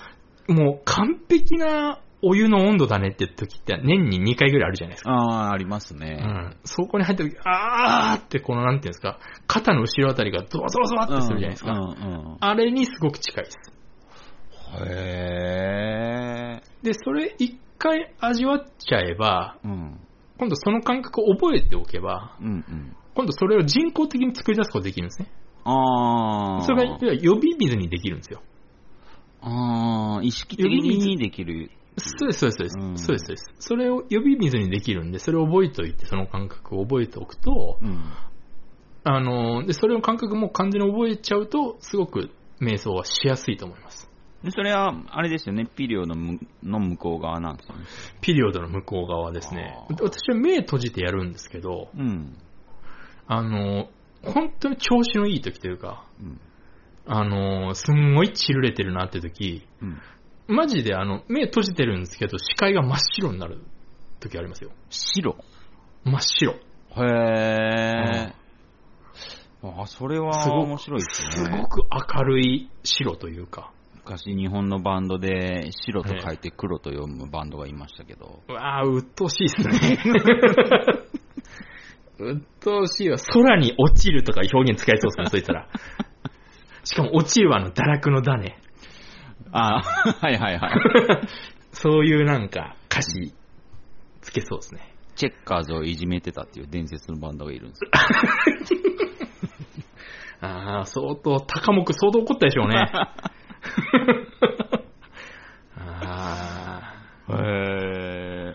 [0.48, 5.10] もう完璧なお湯の温度だねって時って年に2回ぐらいあるじゃないですか。
[5.10, 6.16] ああ、ありますうね。
[6.16, 6.56] ん。
[6.64, 11.72] そこに入った時、あーってこのなんていうんですか、肩の後ろあたりがゾワゾワゾワってするじゃないですか。
[11.72, 13.56] うんうんあれにすごく近いです。
[14.76, 16.62] へえ。
[16.82, 20.00] で、それ一回味わっちゃえば、うん。
[20.38, 22.96] 今度その感覚を覚えておけば、うんうん。
[23.14, 25.28] 今度それを人工的に作り出すことができるんですね。
[25.64, 26.62] ああ。
[26.62, 28.42] それが予備水にできるんですよ。
[29.40, 31.70] ああ、意識的にできる。
[32.00, 33.04] そうです、そうです、そううんです。
[33.04, 33.54] そうです、そうです。
[33.58, 38.00] それを予備水にできるんで、それを覚えておいて、その感覚を覚えておくと、うん。
[39.04, 42.30] あの、で、それの感覚も完全に覚えちゃうと、すごく
[42.60, 44.08] 瞑想はしやすいと思います。
[44.42, 47.84] でそれは、あれですよね、ピリオドの向こう側なんですよね。
[48.20, 52.36] ピリオドの向こう側ですね私は目閉じてやるんですけど、うん。
[53.26, 53.88] あの、
[54.22, 56.40] 本当に調子のいい時というか、うん。
[57.06, 59.98] あの、すんごいチルれてるなって時、うん。
[60.48, 63.60] マジであの、目閉じてるんですけど、視界が真っ白になる
[64.18, 64.70] 時ありますよ。
[64.88, 65.36] 白？
[66.04, 66.52] 真っ白。
[66.52, 66.56] へ
[66.96, 68.32] え。
[69.62, 71.32] あ、それはすごく面白いですね。
[71.32, 71.82] すごく
[72.16, 78.42] 明るい白というか、昔日本のバンドで白と書いて黒と読むバンドがいましたけど。
[78.48, 79.98] うわぁ、鬱陶しいですね。
[82.18, 83.18] 鬱陶しいわ。
[83.18, 85.68] 空に落ちるとか表現使いそうですね、そう言ったら。
[86.84, 88.58] しかも落ちるはあの堕落のだね。
[89.52, 89.80] あ
[90.20, 90.72] はいはいはい。
[91.72, 93.32] そういうなんか歌詞
[94.20, 94.94] つけそうですね。
[95.16, 97.90] チェッカーズをいじめてたっていう伝説のバンドがいるんですよ。
[100.40, 102.76] ああ、相当、高目相当怒ったでしょうね。
[105.76, 106.94] あ
[107.28, 108.54] あ、へ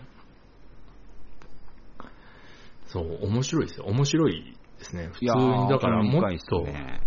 [2.86, 3.84] そう、面白いですよ。
[3.86, 5.08] 面白いですね。
[5.12, 7.00] 普通に、だからもっと、ね。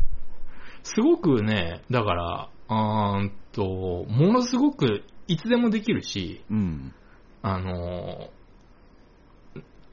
[0.84, 6.93] すごくね、だから、あーんと、ものすごくいつでもできるし、うん。
[7.41, 8.38] あのー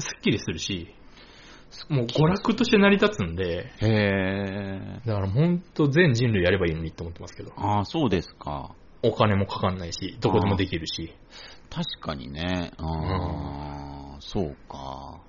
[0.01, 0.93] すっきりするし、
[1.89, 5.01] もう娯楽として成り立つんで、へえ。
[5.07, 8.75] だから本当全人類やればいいのにと思ってますけど、ああ、そうですか。
[9.03, 11.15] お金もかかんないし、どこでもできるし、
[11.71, 12.73] 確かにね。
[12.79, 15.21] ああ、そうか。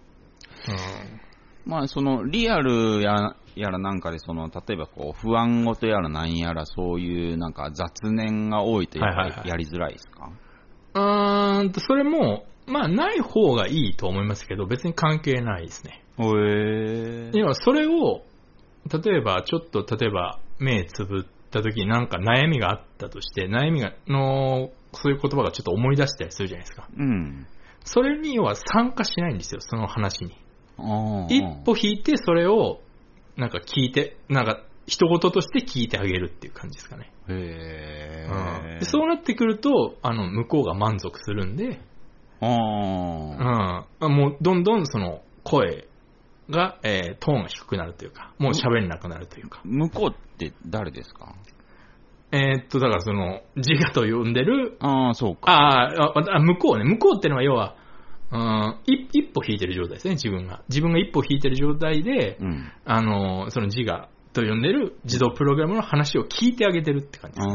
[1.66, 10.32] まあ、その、リアルや、やらなんかで、その、例えばこう、不安事やらなんやら、そういうなんか雑念が多いとやっぱはいはいはいりやりづらいですか、
[10.94, 16.04] うーんと、それも、まあ、ない方がいいと思いますけど、別に関係ないですね。
[16.18, 16.24] へ
[17.28, 17.32] え。
[17.34, 18.24] 要は、それを、
[18.92, 26.88] 例えば、ちょっと、例えば、目つぶった時になんか悩みがあったとして、悩みが、の、そういう言葉がちょっと思い出したりするじゃないですか。
[26.96, 27.46] うん。
[27.84, 30.36] それに要は参加しないんですよ、その話に。
[31.30, 32.80] 一歩引いて、それを、
[33.38, 37.12] なんか聞いて、なんか、一言として聞いてあげるっていう感じですかね。
[37.28, 38.30] へえ。
[38.30, 41.80] うんでそうなってくると、あの、向こうが満足するんで、
[42.42, 43.86] ああ。
[44.02, 45.88] うん、もうどんどんその声
[46.50, 49.62] が、えートーンが低くなるというか、もう喋れなくなるというか。
[49.64, 51.34] 向こうって誰ですか？
[52.32, 55.42] えーっと、だからその、自我と呼んでる、ああ、そうか。
[55.48, 57.76] あーあ、あ向こうね、向こうってのは要は、
[58.32, 58.76] うん。
[58.86, 60.64] 一一歩引いてる状態ですね、自分が。
[60.70, 62.72] 自分が一歩引いてる状態で、うん。
[62.86, 67.54] あの、その自我と呼んでる自動プログラムの話を聞いてあげてるって感じですね。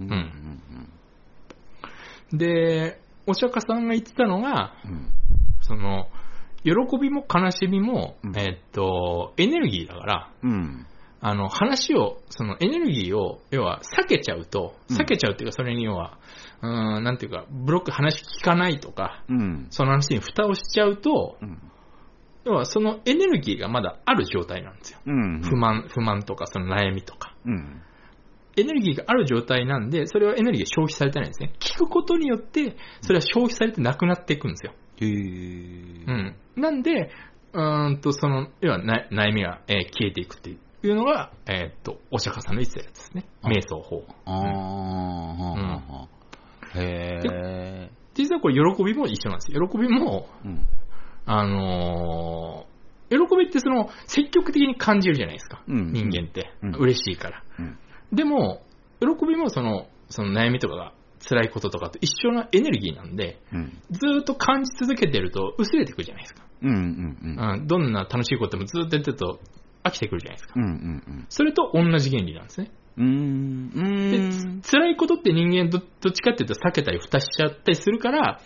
[0.00, 0.08] うん。
[0.08, 0.14] う
[2.34, 2.38] ん。
[2.38, 5.08] で、お釈迦さんが言ってたのが、うん。
[5.60, 6.08] その、
[6.62, 8.38] 喜びも悲しみも、うん。
[8.38, 10.86] えっと、エネルギーだから、うん。
[11.20, 14.96] あの、話を、そのエネルギーを、要は避けちゃうと、うん。
[14.96, 16.18] 避けちゃうっていうか、それに要は、
[16.66, 21.58] うーん、なんていうか、ブロック話聞かないとか、うんその話に蓋をしちゃうと、うん
[22.44, 25.00] 要はそのエネルギーがまだある状態なんですよ。
[25.04, 27.34] うん不満、不満とか、その悩みとか。
[27.44, 27.82] うん
[28.58, 31.52] エネルギーがある状態なんで、それはエネルギーが消費されてないんですね。
[31.60, 34.72] 聞くことによって、それは消費されてなくなっていくんですよ。
[34.98, 36.36] へーうん。
[36.56, 37.10] なんで、
[37.52, 43.26] うーんと、その、要はな悩みが、えー消えていくっていうのが、えーっと、お釈迦さんの言ってたやつですね。
[43.42, 44.04] あ瞑想法。
[44.24, 46.15] あーはあはあはあ
[46.76, 49.68] へえ実はこれ喜びも一緒なんですよ。
[49.68, 50.66] 喜びも、うん
[51.26, 52.76] あのー
[53.08, 55.62] 喜びってその、積極的に感じるじゃないですか。
[55.68, 56.50] うん人間って。
[56.62, 57.42] うん嬉しいから。
[57.58, 57.78] うん
[58.12, 58.62] でも、
[59.00, 60.92] 喜びもその、その悩みとかが
[61.28, 66.44] 辛いこととかと一緒のエネルギーなんで、うんずーっと感じ続けてると薄れてくるじゃないですか。
[66.62, 69.40] うんうんうんうん、どんな楽しいことでもずーっとやってると
[69.84, 70.54] 飽きてくるじゃないですか。
[70.56, 72.70] うんうんそれと同じ原理なんですね。
[72.98, 78.40] うんうでん辛いことって人間どどっちかっていうと避けたり蓋しちゃったりするから、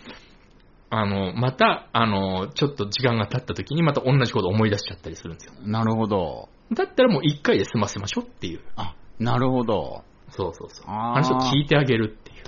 [0.93, 5.53] あの、また、あの、ちょっと時間が経った時にまた同じことを思い出しちゃったりするんですよ。
[5.65, 8.61] なるほどだったらもう一回で済ませましょうっていう。
[8.75, 10.85] あなるほどそうそうそう。
[10.87, 12.43] 話を聞いてあげるっていう。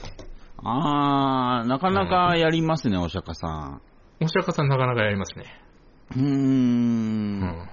[0.65, 3.81] ああなかなかやりますねお釈迦さん
[4.21, 5.45] お釈迦さんなかなかやりますね。
[6.15, 7.69] うーん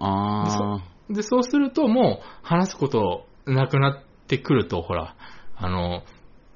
[0.00, 5.14] ああで、そうするともう話すことなくなってくると、ほら、
[5.56, 6.02] あの、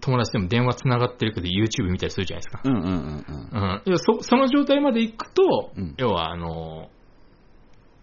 [0.01, 2.61] 友達でも電話つながってるけど YouTube 見たりするじゃないですか。
[2.65, 3.99] うんうんうんうん。
[3.99, 5.95] そその状態まで行くと、うん。
[5.97, 6.91] 要はあの、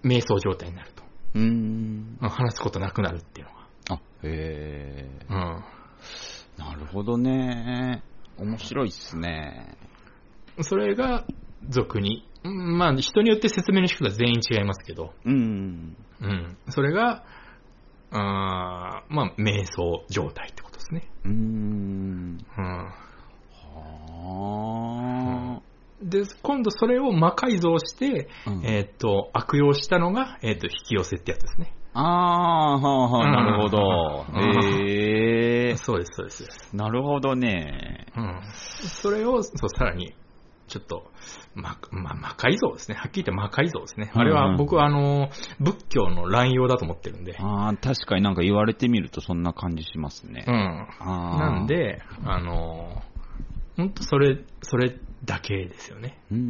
[0.03, 1.03] 瞑想状態になると。
[1.35, 2.17] うーん。
[2.21, 3.53] うん話すことなくなるっていうの
[3.95, 5.65] あへえが。
[6.57, 8.01] なるほどね。
[8.37, 9.77] 面白いっすね。
[10.57, 10.63] うん。
[10.63, 11.25] それが、
[11.67, 16.57] 俗に、うんまあ人によって説明の仕方は全員違いますけど、うんうん。
[16.69, 17.23] それが、
[18.11, 21.03] あーまあ、瞑想状態ってことですね。
[21.25, 22.93] うーんうん。
[23.61, 25.61] はあ
[26.01, 31.73] で、今度それを魔改造して、うんえーっと、悪用したのが、えーっと、引き寄せってやつですね。
[31.93, 34.25] ああ、はあはあ、なるほど。
[34.33, 34.41] うん
[34.87, 36.75] へえそうです、そうです。
[36.75, 38.05] なるほどね。
[38.15, 38.41] うん。
[38.53, 40.13] それを、そう、さらに、
[40.69, 41.11] ちょっと、
[41.55, 42.95] ま、ま、魔改造ですね。
[42.95, 44.11] はっきり言って魔改造ですね。
[44.13, 47.35] あれは、僕はあの、仏教の乱用だと思ってるんで。
[47.39, 50.51] ああ、確かになんか言われてみるとそんな感じしますねう。
[50.51, 50.87] ん。
[51.05, 53.01] なん、で、あの、
[53.75, 54.95] 本当それ、それ
[55.25, 56.19] だけですよね。
[56.31, 56.39] うーん。
[56.39, 56.43] う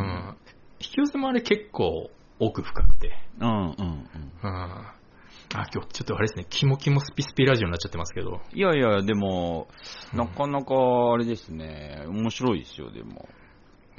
[0.00, 0.36] ん。
[0.80, 3.12] 引き寄せもあれ結構奥深くて。
[3.40, 4.08] うんうんうん。
[4.42, 4.86] うん。
[5.54, 8.40] あ、今日ちょっとあれですね、キモキモスピスピラジオになっちゃってますけど。
[8.52, 9.68] いやいや、でも、
[10.12, 10.74] うんなかなか
[11.12, 13.28] あれですね、面白いですよ、でも。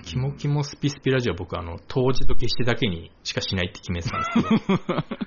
[0.04, 5.04] キモキモスピスピラジオは僕あの、当時と消してだけにしかしないって決めてたんですけど。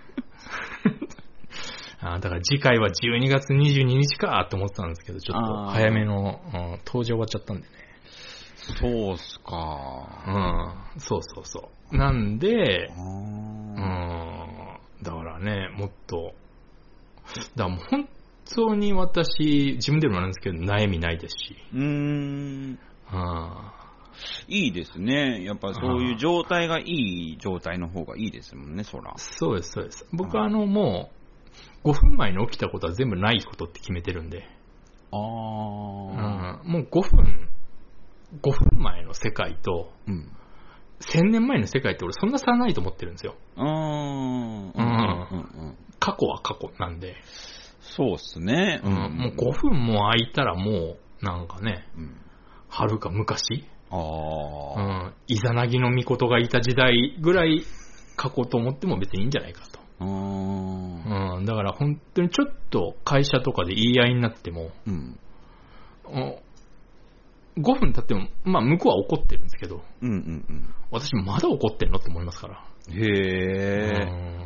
[2.03, 7.69] あだから次回は12月22日かと思ってたんですけど、ちょっと早めの、うん、当時終わっちゃったんでね。
[8.79, 9.57] そうっすうか。
[10.97, 11.97] ん、そうそうそう。
[11.97, 14.60] なんで、あうーん、
[15.03, 16.35] だからね、もっと、
[17.57, 18.09] だからもう本
[18.55, 21.57] 当に私、自分でもなんですけど、悩みないですし。
[21.73, 22.79] うーん。
[23.13, 23.81] うん
[24.49, 25.43] いいですね。
[25.45, 29.15] やっぱそういう状態がいい状態の方がいいですもんね、そら。
[29.17, 30.07] そうです、そうです。
[30.13, 31.11] 僕はあの、も
[31.85, 34.47] う、5分前に起きたことは全部ないことって決めてるんで、
[35.13, 36.61] あうん、あ。
[36.65, 37.49] もう5分、
[38.43, 40.31] 5分前の世界と、うん。
[41.01, 43.35] 1000年前の世界って俺そんな差ないと思ってるんですよ。
[43.57, 43.67] うーん。
[43.67, 44.73] うん。
[44.73, 45.41] うん。
[45.41, 45.77] うん。
[45.99, 47.17] 過去は過去なんで、
[47.81, 48.81] そうっすね。
[48.85, 52.17] うん、もう5分も空いたらもう、なんかね、うん。
[52.69, 54.01] はるか昔、あう
[54.79, 54.83] あ。
[55.09, 57.63] ん、イザナギの御事がいた時代ぐらい
[58.17, 59.81] 過去と思っても別にいいんじゃないかと。
[60.01, 61.37] うーん。
[61.39, 65.19] うん、だから本当にちょっと会社とかで言い合いになっても、うん。
[66.05, 66.41] お
[67.61, 72.65] 5分経っても、まあ向こうは怒ってるんですけど、うんうん私まだ怒ってんのって思いますから。
[72.89, 72.95] うん。
[72.95, 74.09] へえ。
[74.09, 74.41] うん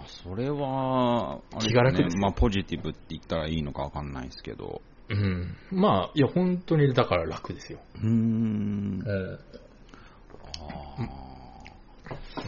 [0.00, 4.82] あそれは、あれ気が楽ですよまあ、ポジティブって言ったらいいのかわかんないですけど。
[5.08, 5.56] うん。
[5.70, 7.80] まあ、いや本当にだから楽ですよ。
[7.96, 8.98] うーん。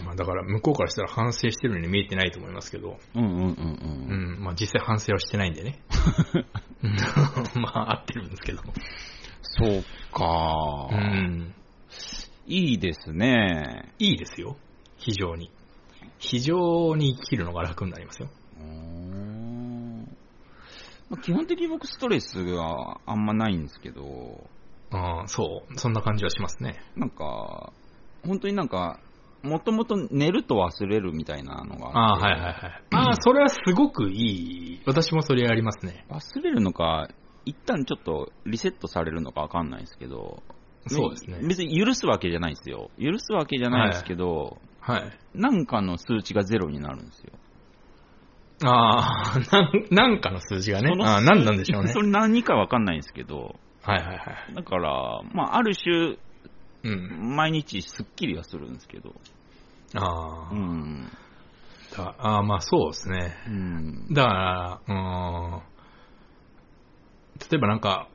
[0.05, 3.53] まあだから向こうからしたら反省してるように見えてないと思いますけど、うんうんうんう。
[3.53, 5.81] うんん、まあ実際反省はしてないんでね。
[7.61, 8.63] まあ、合ってるんですけど。
[9.43, 11.55] そうか、うん。
[12.47, 13.93] いいですね。
[13.99, 14.57] いいですよ。
[14.97, 15.51] 非常に。
[16.19, 18.29] 非常に生きるのが楽になりますよ。
[18.61, 18.65] う
[21.11, 24.49] まあ基本的に僕ストレスはあんまないんですけど、
[24.91, 25.79] ああ、そう。
[25.79, 26.83] そんな感じはしますね。
[26.97, 27.73] なんか、
[28.27, 28.99] 本当になんか、
[29.43, 32.55] もともと寝ると忘れるみたいなのがああ、はいはいはい。
[32.91, 34.83] ああ、それはすごくいい。
[34.85, 36.05] 私もそれやりますね。
[36.11, 37.09] 忘れるのか、
[37.51, 40.43] 一旦ちょっとリセットされるのかわかんないですけど、
[40.87, 41.39] そうですね。
[41.47, 42.91] 別に許すわけじゃないですよ。
[42.97, 45.13] 許すわけじゃないですけど、はい。
[45.35, 47.33] なんかの数値がゼロになるんですよ。
[48.63, 49.41] ああ、
[49.91, 52.01] なん、かの数字がねああ、なんなんでしょうねそ。
[52.01, 54.55] れ何かわかんないんですけど、はいはいはい。
[54.55, 56.17] だから、まあ、ある種、
[56.83, 57.37] うん。
[57.37, 59.15] 毎日すっきりはするんですけど、
[59.95, 61.11] ああ、うん。
[61.97, 63.37] だああ、まあそうですね。
[63.49, 64.07] うん。
[64.15, 65.63] だから、うーん。
[67.51, 68.09] 例えばなんか、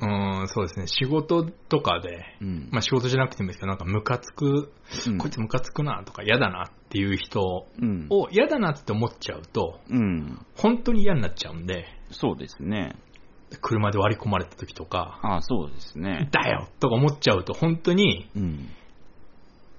[0.00, 2.68] うーん、そうですね、仕事とかで、うん。
[2.70, 4.72] まあ仕事じゃなくてもいいですけど、なんかムカつく、
[5.06, 8.06] うんこいつムカつくなとか嫌だなっていう人うん。
[8.10, 10.38] を嫌だなって思っちゃうと、うん。
[10.56, 12.96] 本当に嫌になっちゃうんで、そうですね。
[13.60, 16.28] 車で割り込まれた時とか、ああ、そうですね。
[16.30, 18.68] だよとか思っちゃうと本当にうん。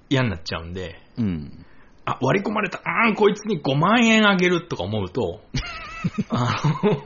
[0.10, 1.66] 嫌になっちゃうんで、うん。
[2.04, 5.42] あ、割り込まれた、あーこいつに5万円あげるとか思うと、
[6.30, 7.04] あの、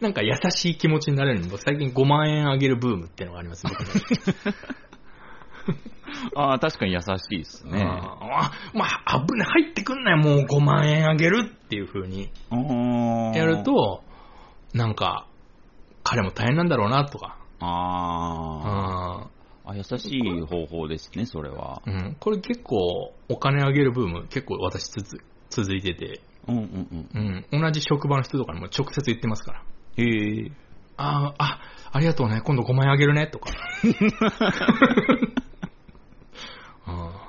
[0.00, 3.64] なんか優しい気持ちになれるんで、最近5万円あげるブームっていうのがあります、
[6.34, 7.82] ああ、確かに優しいですね。
[7.82, 12.30] あーまあ、危ね、入ってくんなよ、もう5万円あげるっていう風に。
[13.34, 14.02] やる、と、
[14.74, 15.26] なんか、
[16.04, 17.66] 彼も大変なんだろうなとか、あ
[19.64, 21.82] ああ、あ優しい方法ですね、それは。
[21.86, 25.18] ーうん、これ結構、お金あげるブーム、結構私つづ
[25.50, 27.46] 続いてて、うんうんうん。
[27.52, 29.62] うん、同じ職場の人とかにも直接言ってますから。
[29.96, 30.50] へえ。
[30.96, 31.60] あーあ、
[31.92, 33.50] ありがとうね、今度5万円あげるね、とか。
[36.86, 37.22] あー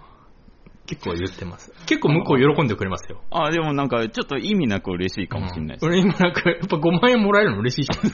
[0.86, 1.72] 結構言ってます。
[1.86, 3.24] 結構向こう喜んでくれますよ。
[3.32, 5.86] あでもなんか、ちょっと意味なく嬉しいかもしれないです。
[5.86, 8.12] うん俺今なんか、やっぱ5万円もらえるの嬉しいじゃん。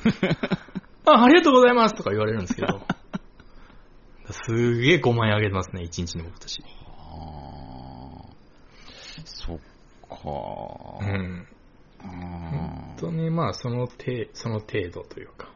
[1.20, 2.82] あ、ありがとうございますとか言われるんですけど。
[4.32, 6.62] すげえ5万円あげてますね、1日に僕たち。
[6.62, 9.58] あーそっ
[10.08, 11.06] か。
[11.06, 11.47] うん。
[12.02, 13.95] 本当にまあ、その程、
[14.34, 15.50] その程度というか。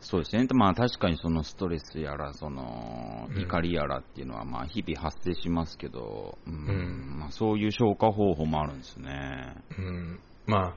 [0.00, 0.46] そうですね。
[0.54, 9.56] まあ確かにそのストレスやら、そのうん怒りやらっていうのはまあ日々発生しますけど、うんうんまあ、そういう消化方法もあるんですね。
[9.76, 10.20] うん。
[10.46, 10.76] ま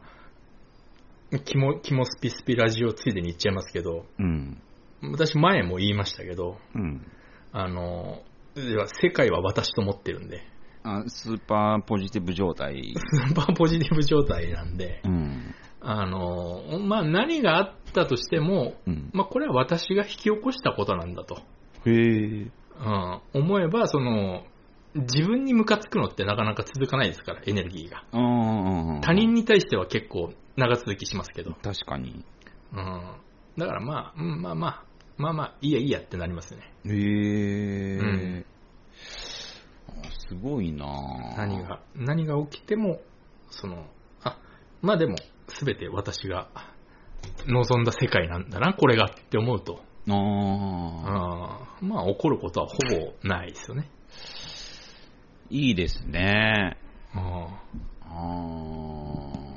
[1.31, 4.61] あ、キモ、キモスピスピラジオついでに言っちゃいますけど、うん。
[5.13, 7.05] 私前も言いましたけど、うん。
[7.53, 8.21] あの、
[9.01, 10.41] 世界は私と思ってるんで、
[10.83, 12.93] あスーパーポジティブ状態。
[12.95, 15.55] スーパーポジティブ状態なんで、うん。
[15.79, 19.09] あの、まあ何があったとしても、うん。
[19.13, 21.41] まあこれは私が引き起こしたことなんだと、
[21.85, 22.51] へえ。
[22.79, 24.43] うん、思えば、その、
[24.95, 28.03] 自分にムカつくのってなかなか続かないですから、エネルギーが。
[29.01, 31.53] 他人に対しては結構長続きしますけど。
[31.61, 32.25] 確かに。
[32.73, 33.01] うん。
[33.57, 34.83] だからまあ、うん、まあまあ、
[35.17, 36.73] まあまあ、いいやいいやってなりますね。
[36.85, 39.30] へえ、うんあ
[40.27, 43.01] すごいなぁ何が、何が起きても、
[43.49, 43.85] その、
[44.23, 44.37] あ、
[44.81, 45.15] まあでも、
[45.49, 46.47] すべて私が
[47.47, 53.89] 望んだ世界なんだな、これがって思うと、ああーまあ起こることはほぼないですよね。
[55.51, 56.77] ーいいですね。
[57.13, 57.47] あ
[58.01, 59.51] あー。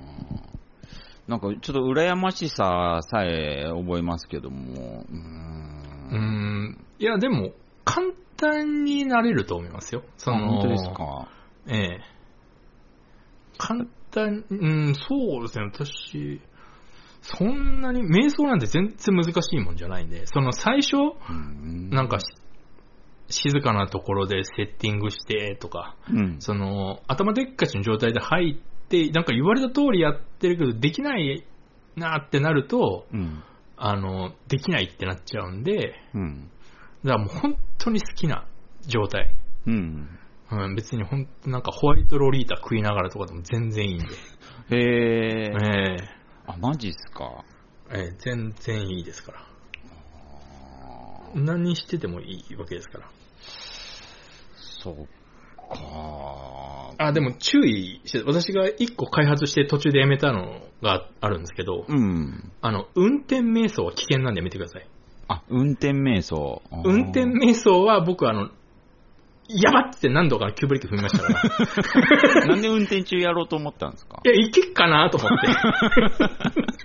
[1.26, 7.52] なんかちょっと羨ましささえ覚えますけども、うーーうんん、いやでも、
[7.84, 10.02] 簡単になれると思いますよ。
[10.16, 11.28] そのあ本当ですか？
[11.68, 12.00] ええ。
[13.56, 14.54] 簡単、う
[14.90, 16.40] ん、そうですね、私、
[17.22, 22.24] そんなに、瞑想なんて全然難しいもんじゃないんで、その最初、うんなんかし、
[23.28, 26.36] 静かなところでセッティングしてとか、うん。
[26.40, 31.44] その、頭でっかちの状態で入って、なんか言われた通りやってるけど、できない
[31.96, 33.42] なってなると、うん。
[33.76, 36.50] あの、できないってなっちゃうんで、うん。
[37.04, 38.46] だからもう本当に好きな
[38.86, 39.34] 状態。
[39.66, 40.08] うん。
[40.50, 44.04] うん、別に本当なんかホワイトロリータ食いながらとかでも全然いいんで。
[44.70, 45.96] へええ。
[45.96, 46.08] え
[46.46, 47.44] あ、マジっすか？
[47.90, 49.46] ええ全然いいですから。
[51.34, 53.08] 何しててもいいわけですから。
[54.56, 55.06] そう
[55.68, 56.94] か。
[56.98, 62.52] あ、でも注意して、私が一個開発して途中でやめたのがあるんですけど、うん。
[62.60, 64.86] あの、運転瞑想は危険なんでやめてください。
[65.28, 66.62] あ、運転瞑想。
[66.84, 68.50] 運転瞑想は僕あの、
[69.48, 72.46] やばって何度か急ブレーキ踏みましたから。
[72.48, 74.20] なんで運転中やろうと思ったんですか？
[74.24, 75.46] いや、いけっかなと思って。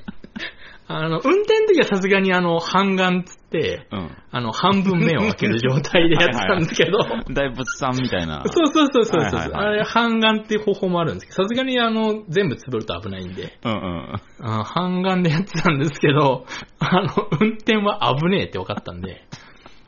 [0.92, 4.12] あの、運転の時はさすがにあの、半眼つって、うん。
[4.32, 6.98] あの、半分目を開ける状態でやってたんですけど、
[7.32, 8.44] 大仏さんみたいな。
[8.48, 14.22] そうそうそうそうそう、はいはいはいあれ、半眼っていう方法もあるんですけど、さすがにあの、全部潰ると危ないんで、うんうん。
[14.42, 16.48] あ半眼でやってたんですけど、
[16.80, 17.10] あの、
[17.40, 19.28] 運転は危ねえって分かったんで、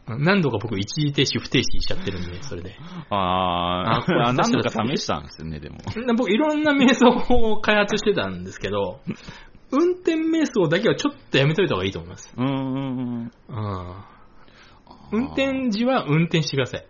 [0.06, 2.76] 何度か僕一時停止不停止しちゃってるんで、それで。
[3.10, 5.78] あーあ、何度か試したんですよね、でも。
[5.78, 9.00] で僕いろんな瞑想法を開発してたんですけど、
[9.72, 12.32] 運転瞑想だけはちょっとやめといた方がいいと思います。
[12.38, 12.62] うんうんう
[13.04, 13.32] ん。
[13.50, 13.96] うん
[15.14, 16.86] 運転時は運転してください。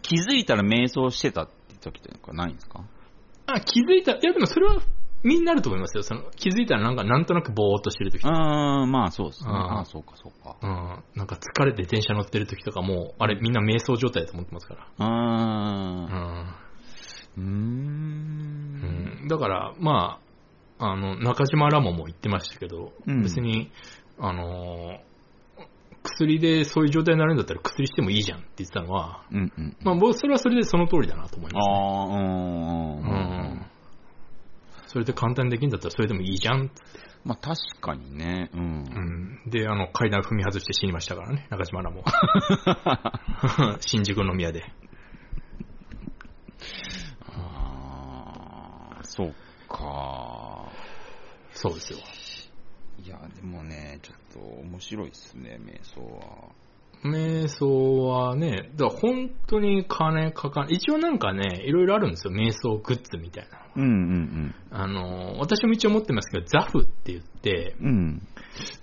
[0.00, 2.84] 気づいたら瞑想してたって時ってなんかないんですか？
[3.46, 4.80] あ、気づいた、いやでもそれは
[5.24, 6.04] みんなあると思いますよ。
[6.04, 9.50] その気づいたらなんかなんとなくぼーっとしてる時とかあー、まあそうですね。
[9.52, 10.56] あーあー、そうかそうか。
[10.62, 14.86] うん、なんか疲れて電車乗ってる時とかもう、あれみんな瞑想状態だと思ってますから。
[14.98, 16.46] あ
[17.36, 17.40] うんー。
[17.40, 17.46] うーん。
[19.22, 20.25] うん、だから、まあ、
[20.78, 23.70] あの、中島ラモも言ってましたけど、うん別に、
[24.18, 25.06] あのー
[26.06, 29.76] 薬でそういう状態になるんだったら薬してもいいじゃんって言ってたのは、うんうん。
[29.82, 31.74] まあ僕それはそれでその通りだなと思います、ね。
[31.74, 33.66] あー、うん。
[34.86, 36.70] それで簡単にできるんだったらそれでもいいじゃん。
[37.24, 38.50] まあ確かにね。
[38.54, 38.56] う。
[38.56, 39.50] うんん。
[39.50, 42.04] で、あの、階段踏み外して死にましたからね、中島ラモ。
[43.82, 44.62] 新宿の宮で。
[47.28, 49.34] あー、そう
[49.68, 50.45] か。
[51.56, 51.98] そうですよ。
[53.04, 56.50] いや、でもね、ちょっと面白いですね、瞑想は。
[57.04, 63.58] 瞑想はね、だから本当に金かかん、一応なんかね、いろいろあるんですよ、瞑想グッズみたいな。
[63.76, 67.86] うんうんあの、私も一応持ってますけど、ザフって言って、うん。
[67.86, 68.22] うん。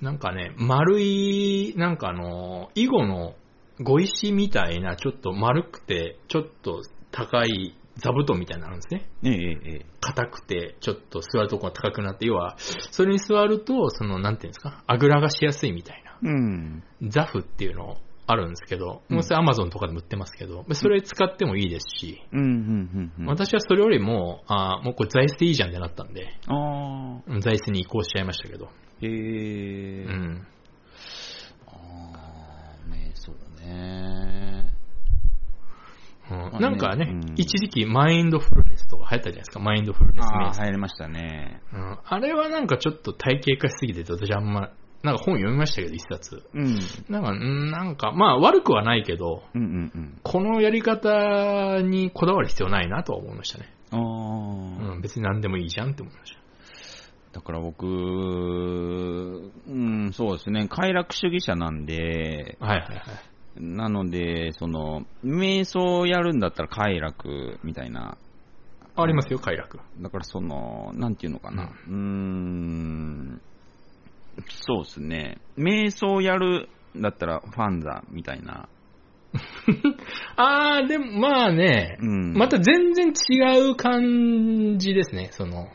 [0.02, 3.36] なんかね、丸い、なんかあの、囲碁の
[3.80, 9.10] 碁石みたいな、ちょっと丸くて、ちょっと高い座布団みたいなのあるんですね。
[9.24, 9.86] ええええ。
[10.02, 12.56] 硬くて、ちょっと座るとこが高くなって、要は、
[12.92, 16.18] それに座ると、その、なんていうんですか、あぐらがしやすいみたいな。
[16.22, 16.84] うん。
[17.04, 23.26] ザフっていうのあるんですけど、うんもうそれアマゾンとかでも売ってますけど、それ使ってもいいですし、うんうん。
[23.26, 29.08] 私はそれよりも、あーもうこれ座椅子でいいじゃんってなったんで、あうん座椅子に移行しちゃいましたけど、ー。
[29.08, 30.06] へえ。
[30.06, 30.48] うん。
[31.68, 34.43] あー、瞑想ね。
[36.60, 40.52] なんかね、うん一時期マインドフルネスとか流行ったじゃないですか、マインドフルネス瞑あ。
[40.60, 41.62] 流行りましたね。
[41.74, 44.72] うん、あれはなんかちょっと体系化しすぎてて、私あんま、
[45.04, 46.44] なんか本読みましたけど、一冊。
[46.54, 46.80] うん。
[47.10, 50.20] なんか、うんなんか、まあ悪くはないけど、うんうんうん。
[50.24, 53.74] このやり方にこだわる必要ないなとは思いましたね。
[53.92, 54.00] あー。
[54.00, 56.44] うん、別に何でもいいじゃんって思いました。
[57.34, 57.90] だから僕、う
[59.72, 63.00] ん、そうですね、快楽主義者なんで、はいはいはい。
[63.56, 68.18] なので、その、瞑想をやるんだったら快楽みたいな、
[68.96, 69.80] ありますよ、快楽。
[69.98, 73.42] だからその、なんていうのかな、うーん、
[74.48, 78.70] そうですね、瞑想やるんだったらファンザみたいな、
[80.36, 82.34] あー、でもまあね、うん。
[82.34, 85.70] また全然違う感じですね、その、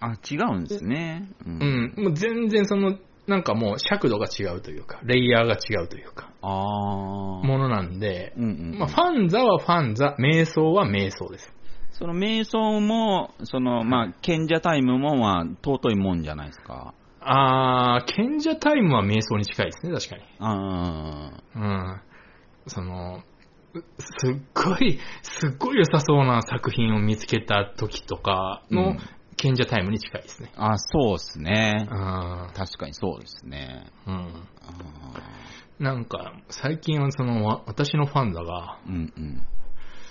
[0.00, 1.28] あ、違うんですね。
[1.46, 2.98] ううん、もう全然その、
[3.30, 7.46] なんかもう尺度が違うというか、レイヤーが違うというか、ああ。
[7.46, 11.54] ものなんで、うんうんうんまあ、ファンザはファンザ、瞑想は瞑想です。
[11.92, 16.92] その瞑想も、その、まあ、賢者タイムも、まあ、尊いもんじゃないですか。
[17.20, 20.22] あー、賢者タイムは瞑想に近いですね、確かに。
[20.40, 22.00] あうん。
[22.66, 23.22] その、
[23.74, 28.98] うすっごい、すっごい良さそうな作品を見つけた時とかうのん
[29.40, 30.52] 賢者タイムに近いですね。
[30.54, 31.88] あ、そうですね。
[31.90, 32.50] うん。
[32.54, 33.86] 確かにそうですね。
[34.06, 34.14] うん。
[34.14, 35.20] あ
[35.78, 39.46] なんか、最近はその、わ私のファンザが、ーうんうん。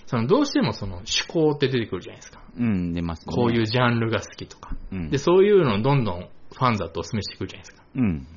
[0.08, 2.42] その、どうしてもその、思考って出てくるじゃないですか。
[2.58, 3.36] うん、出ますね。
[3.36, 4.76] こういうジャンルが好きとか。
[4.92, 5.10] うん。
[5.12, 7.84] で、そういうのをどんどんファンザとお勧めしてくるじゃないですか。
[7.96, 8.28] うん。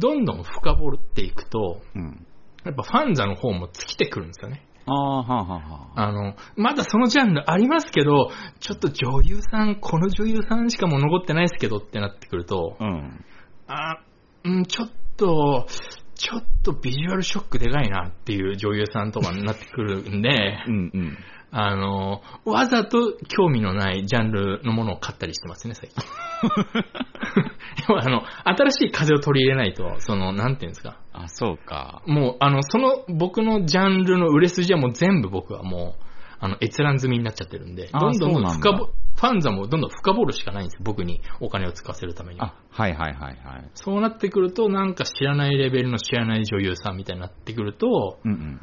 [0.00, 2.26] どんどん深掘っていくと、うん。
[2.64, 4.66] やっぱファンザの方も尽きてくるんですよね。
[4.86, 6.08] ああ、はあ、はあ、はあ。
[6.08, 8.30] あの、まだそのジャンルありますけど、
[8.60, 13.24] ちょっと女優さん、この女優さんしかもう残ってないですけどってなってくると、うん。
[13.68, 14.02] あ、
[14.44, 15.66] うん、ちょっと、
[16.14, 21.18] ちょっとビジュアルショックでかいなっていう女優さんとかになってくるんで、 うん、うん。
[21.50, 26.02] あの、わざと興味のないジャンルのものを買ったりしてますね、最近。
[27.94, 31.01] あの、新しい風を取り入れないと、その、なんていうんですか。
[31.12, 32.02] あ、そうか。
[32.06, 36.02] もう、あの、その僕のジャンルの売れ筋はもう全部僕はもう、
[36.40, 42.46] あの、閲覧済みになっちゃってるんで、あどんどんだん深ぼ、ファンザもどんどん深掘るしかないんですよ、僕にお金を使わせるためには。
[42.46, 43.70] あ、はいはいはいはい。
[43.74, 48.60] そうなってくると、なんか知らないレベルの知らない女優さんみたいになってくると、うん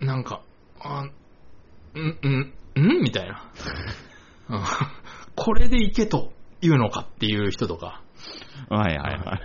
[0.00, 0.06] うん。
[0.06, 0.42] なんか、
[0.80, 3.50] あ、ん、ん、んみたいな。
[4.50, 4.62] うん
[5.36, 8.02] これでいけというのかっていう人とか、
[8.68, 9.40] はいはいは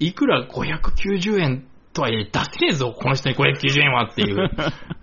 [0.00, 0.06] い。
[0.06, 1.66] いくら590円
[1.96, 4.50] とはいえ出せねえぞ、この人に590円はっていう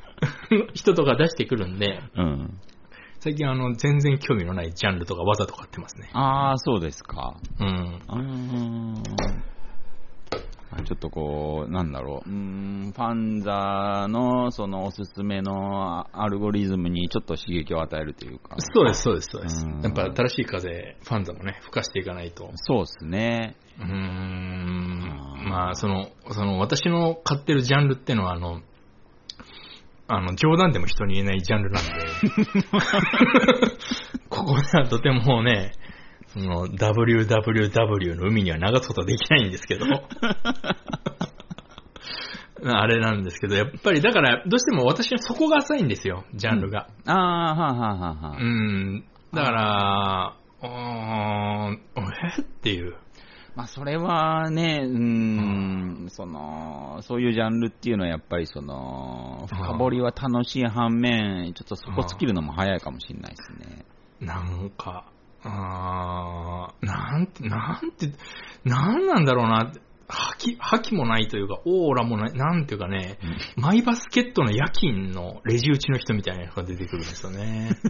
[0.76, 2.60] 人とか出してくるんで、うん。
[3.20, 6.10] 最近あの、全然興味のないジャンルとか技とか買ってますね。
[6.14, 7.36] ああ、そうですか。
[7.60, 7.68] うん。
[7.68, 8.20] うー
[9.00, 9.04] ん。
[10.86, 12.30] ちょっとこう、なんだろう。
[12.30, 18.56] うーん、ファンザの、そのおすすめのアルゴリズムにちょっと刺激を与えるというか。
[18.60, 19.82] そうです、そうです、そうですうん。
[19.82, 22.52] やっぱ新しい風、ファンザもね、吹かしていかないと。
[22.56, 23.56] そうですね。
[23.80, 24.93] うーん
[25.54, 28.64] まあ、その、その、私の買ってるジャンルってのは、あの、
[30.08, 31.92] あの、冗談でも人に言えないジャンルなんで、
[34.30, 35.74] ここではとてもね、
[36.30, 39.86] その、WWW の海には流すことはできないんですけど、
[42.66, 46.88] あれなんですけど、やっぱりだから、どうしても私はそこが浅いんですよ、ジャンルが。
[47.06, 47.14] ああ、
[47.54, 48.40] はあはあはあはあ。
[48.40, 49.04] うん。
[49.32, 50.34] だから、
[50.64, 50.70] うー
[51.70, 51.80] ん、
[52.40, 52.42] え？
[52.42, 52.96] っていう。
[53.56, 63.86] まあ、それはね、うーん、その、そういうジャンルっていうのはやっぱりその、深掘りは楽しい反面、ちょっとそこ尽きるのも早いかもしれないですね。
[64.20, 65.06] なんか、
[65.44, 68.12] あーなんて、なんて、
[68.64, 69.72] なんなんだろうな、
[70.08, 73.20] 覇気、覇気もないというか、オーラもない、なんていうかね、
[73.56, 77.70] マイバスケットの夜勤のレジ打ちの人みたいな人が出てくるんですよね。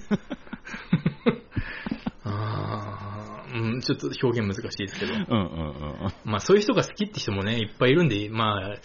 [2.26, 3.12] あー
[3.54, 5.14] うん、ちょっと表現難しいですけど。
[5.14, 6.14] うんうんうん。
[6.26, 8.76] まあそういう人が好きって人もね、いっぱいいるんで、まあ、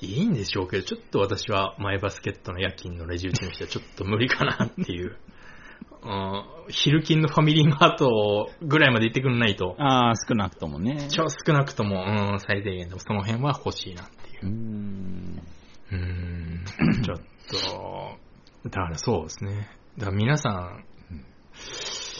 [0.00, 5.16] いいんでしょうけど、ちょっと私はマイバスケットの夜勤のレジ打ちの人はちょっと無理かなっていう。
[6.02, 11.08] うん、昼勤のファミリーマートぐらいまで行ってくんないと、ああ、少なくともね。
[11.10, 14.48] 超少なくとも、うん、最低限でもその辺は欲しいなっていううー。
[14.48, 15.42] ん。
[15.90, 17.18] うーん、ちょっ
[18.62, 19.68] と、だからそうですね。
[19.98, 20.84] だから皆さん、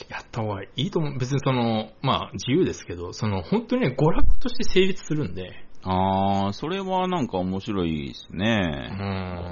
[0.08, 1.18] やった方がいいと思う。
[1.18, 8.88] 別にその、まあ自由ですけど、その本当にね、娯楽として成立するんで、ああ、それはなんか面白いですうね。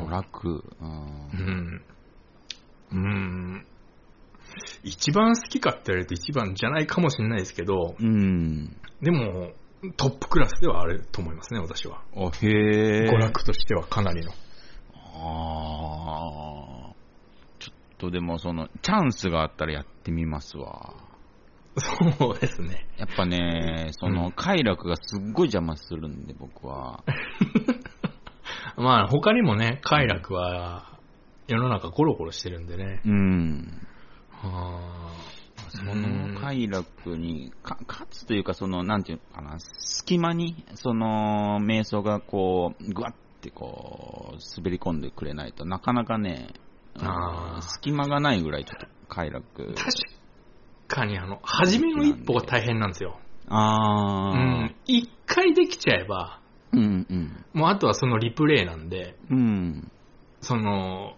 [0.05, 0.11] ん。
[0.11, 0.49] 楽。
[0.49, 0.63] う。
[0.81, 1.83] うんん。
[2.93, 3.67] うん。
[4.83, 8.77] 一番好きかって言われると一番じゃないかもしれないですけど、うん。
[9.01, 9.53] でも、
[9.97, 12.03] トップクラスではあると思いますね、私は。
[12.17, 13.09] あ、へえ。
[13.09, 14.33] 娯楽としてはかなりの。
[14.93, 16.84] ああ。
[17.99, 20.95] とでもその、チャンスがあったらやってみますわ。
[21.77, 22.87] そうですね。
[22.97, 27.03] やっぱね、その、快楽がすっごい邪魔するんで、僕は。
[28.77, 30.99] まあ他にもね、快楽は
[31.47, 33.01] 世の中ゴロゴロしてるんでね。
[33.05, 33.87] うん。
[34.31, 35.11] は
[35.69, 46.53] その快楽に、か、かつというか、その、なんていうのかな、隙間に、その、瞑想がこう、ぐわってこう、滑り込んでくれないとなかなかね、
[47.01, 49.75] あー隙間がないぐらいちょっと快楽。
[49.75, 49.75] 確
[50.89, 53.19] かにあの、初めの一歩が大変なんですよ。
[53.19, 54.39] うあー。
[54.39, 54.75] ん。
[54.87, 56.41] 一回できちゃえば、
[56.73, 57.45] うん、うん。
[57.53, 59.91] もうあとはそのリプレイなんで、うん。
[60.41, 61.17] その、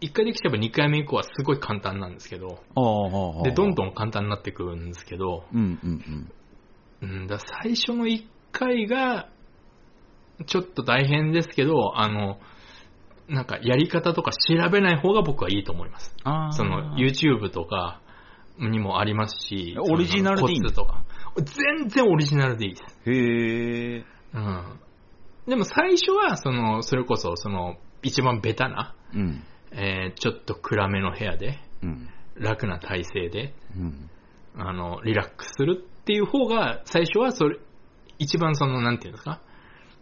[0.00, 3.74] 一回できちゃえば二回目以降はすごい簡単なんですけど、ああ、で、どんん。
[3.74, 6.30] どん簡単になってくるんですけど、うん、うん、
[7.02, 9.28] うん、だ最初の一回が、
[10.46, 12.38] ちょっと大変ですけど、あの、
[13.28, 16.14] なんかやり方とか調べない方が僕はいいと思います。
[16.52, 18.00] その YouTube とか
[18.58, 21.04] にもありますし、オリジナルでいいとか。
[21.36, 23.10] 全然オリジナルでいいです。
[23.10, 24.04] へえ。
[24.34, 24.80] うん。
[25.48, 29.42] でも最初は、その、それこそ、その、一番ベタな、うん。
[29.72, 32.08] えーちょっと暗めの部屋で、うん。
[32.36, 34.10] 楽な体勢で、うん。
[34.56, 37.58] あの、リラックスするっていう方が、最初はそれ、
[38.18, 39.40] 一番その、なんていうんですか、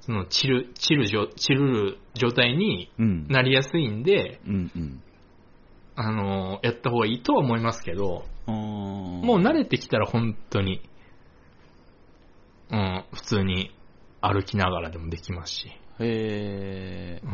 [0.02, 3.26] その、チル、チル状、チルる状態にうん。
[3.28, 5.02] なりやすいんで、うん、うん。
[5.94, 10.80] あの、やった方がいいとは思いますけど、ももう慣れてきたら本当に、
[12.70, 13.70] うん、普通に
[14.20, 15.68] 歩きながらでもできますし、
[16.00, 17.20] へえ。
[17.22, 17.28] う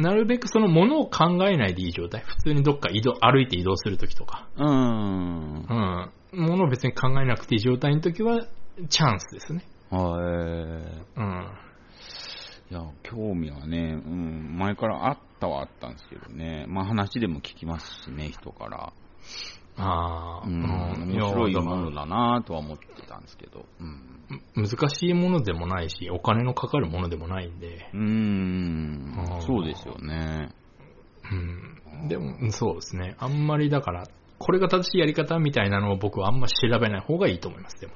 [0.00, 5.66] ん、なるべくそのものを考えないでいい状態、普通にどっか移動、歩いて移動するときとか、うん。
[6.32, 8.46] うん、ものを別に考えなくていい状態のときは、
[8.88, 9.64] チャンスですね。
[9.90, 11.20] はい。
[11.20, 11.65] うん。
[12.70, 16.66] いや、興味はね、うん、前からあったはあったんですけどね。
[16.68, 18.92] まあ話でも聞きますしね、人から。
[19.78, 20.66] ああ、うん、う
[21.04, 23.66] ん面白いやものだなとは思ってたんですけど。
[23.80, 24.66] うん。
[24.68, 30.48] 難しいものでもないし、お金のかかるものでもないんで、うーんそうですよね。
[31.30, 32.08] うん。
[32.08, 33.14] でも、そうですね。
[33.18, 34.04] あんまりだから、
[34.38, 37.92] これが正しいやり方みたいなのを僕はあんま調べない方がいいと思います、でも。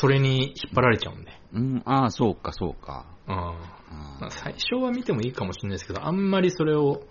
[0.00, 1.32] それに引っ張られちゃうんで。
[1.52, 3.06] うん、ああ、そうか、そうか。
[3.26, 3.34] うん。
[3.34, 7.02] あまあ、最初は見てもいいかもしれないですけど、あんまりそれを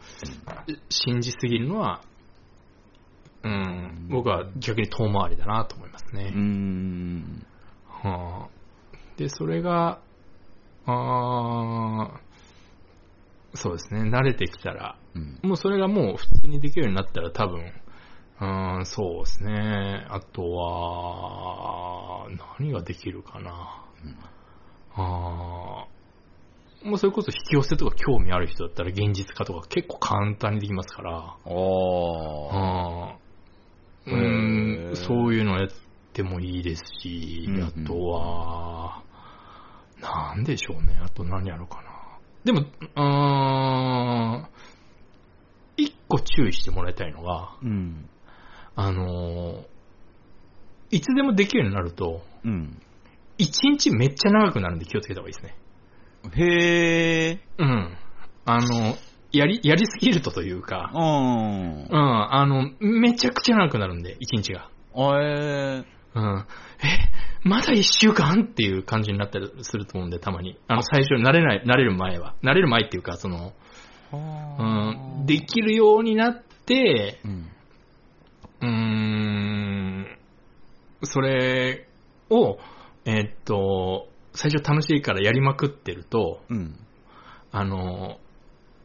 [0.89, 2.01] 信じすぎるのは、
[3.43, 6.39] うん、僕は逆に遠回りだなと思いますねーうー。
[6.39, 7.45] ん。
[8.03, 8.49] うはあ
[9.18, 9.99] で、それが、
[10.85, 15.39] あーそうですね、慣れてきたら、うん。
[15.43, 17.73] もうそれがもう普通にできるようになったら多分、
[18.39, 18.45] う
[18.81, 20.05] ん、そうですね。
[20.09, 22.27] あとは、
[22.59, 23.84] 何ができるかな。
[24.93, 31.35] あーもうそれこそ引き寄せとか興味ある人だったら現実化とか結構簡単にできますから。
[31.43, 34.15] あーう
[34.91, 35.69] ん、そういうのやっ
[36.14, 39.03] てもいいですしうんうん、あとは、
[39.99, 40.97] なんでしょうね。
[41.03, 41.84] あと何やろうかな。
[42.45, 43.01] でも、うー
[44.43, 44.47] ん、
[45.76, 48.09] 一個注意してもらいたいのが、うん。
[48.78, 49.78] あのー
[50.90, 52.80] いつでもできるようになると、うん。
[53.38, 55.58] 一日めっちゃ長くなるんで気をつけた方がいいですね。
[56.34, 57.40] へー。
[57.58, 57.98] うん。
[58.45, 58.95] あの、
[59.32, 61.88] やり、やりすぎるとというか、うんう。
[61.90, 64.70] ん、あの、めちゃくちゃ長くなるんで、一日が。
[64.95, 65.84] え
[66.16, 66.45] うん。
[66.82, 70.58] え、まだ一週間っていう感じになったりすると思うんで、たまに。
[70.68, 72.36] あの、最初、慣れない、慣れる前は。
[72.41, 73.54] 慣れる前っていうか、その、
[74.14, 77.52] うん、できるようになって、うん。
[78.61, 80.17] うーん、
[81.03, 81.88] それ
[82.29, 82.57] を、
[83.05, 86.75] えっと、最初楽しいからやりまくってると、うん。
[87.51, 88.19] あの、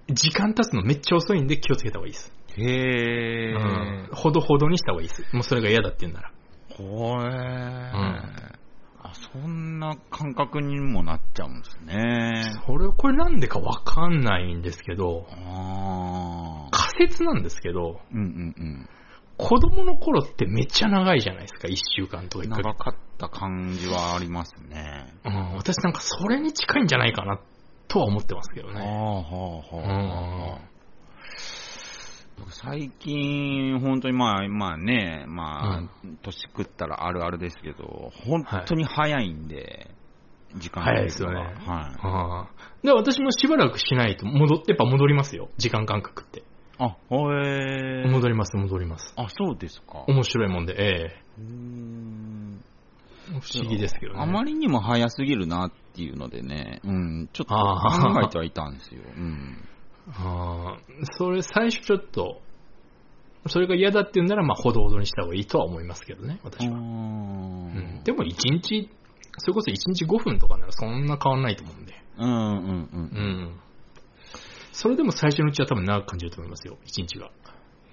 [0.09, 2.33] 時間経つのめっちゃ遅いんで気をつけた方がいいです。
[2.57, 4.09] へー。
[4.09, 4.15] うん。
[4.15, 5.25] ほどほどにした方がいいです。
[5.33, 6.33] もうそれが嫌だって言うんなら。
[6.77, 8.63] ほえー。
[9.05, 12.55] あ、そんな感覚にもなっちゃうんですね。
[12.67, 16.71] それ、これなんでかわかんないんですけど、ああ。
[16.71, 18.89] 仮説なんですけど、うんうんうん。
[19.37, 22.63] 子供の頃ってめっちゃ長いじゃないですか、1週間とか1ヶ月。
[22.65, 25.15] 長かった感じはありますね。
[25.25, 27.41] うん、私なんかそれに近いんじゃないかな
[27.89, 28.87] とは思ってますけどはあね。
[28.87, 30.73] はあはあ。
[32.39, 39.91] 僕最近、本当にまあ、まあね、まあ、年食ったらあるあるですけど、本当に早いんで、
[40.57, 41.55] 時間早いですよねはい。
[41.67, 42.51] ああ
[42.83, 46.43] で、私もしばらくしないと戻っ、やっぱ戻りますよ、時間感覚って。
[46.85, 48.09] あ、へえ。
[48.09, 49.15] 戻ります、戻ります。
[49.17, 50.05] あ、そうですか。
[50.09, 52.65] 面白いもんで、えうーん
[53.31, 54.21] え不思議ですけどね。
[54.21, 59.03] あまりにも早すぎるなっていうのでね、うん、ちょっと考えてはいたんですよ。
[59.17, 59.59] うん。
[60.09, 60.79] ああ
[61.17, 62.43] それ最初ちょっと、
[63.47, 66.77] それが嫌だって言うんなら、まあ、ほどほどにした方がいいとは思いますけどね、私は。
[66.77, 68.91] うん、でも1日、
[69.39, 71.95] それこそ1日5分とかならそんな変わんないと思うんで。
[72.19, 73.21] うんうんうんう。
[73.21, 73.61] ん。
[74.73, 77.31] それでも最初のうちは多分長く感じると思いますよ、1日が。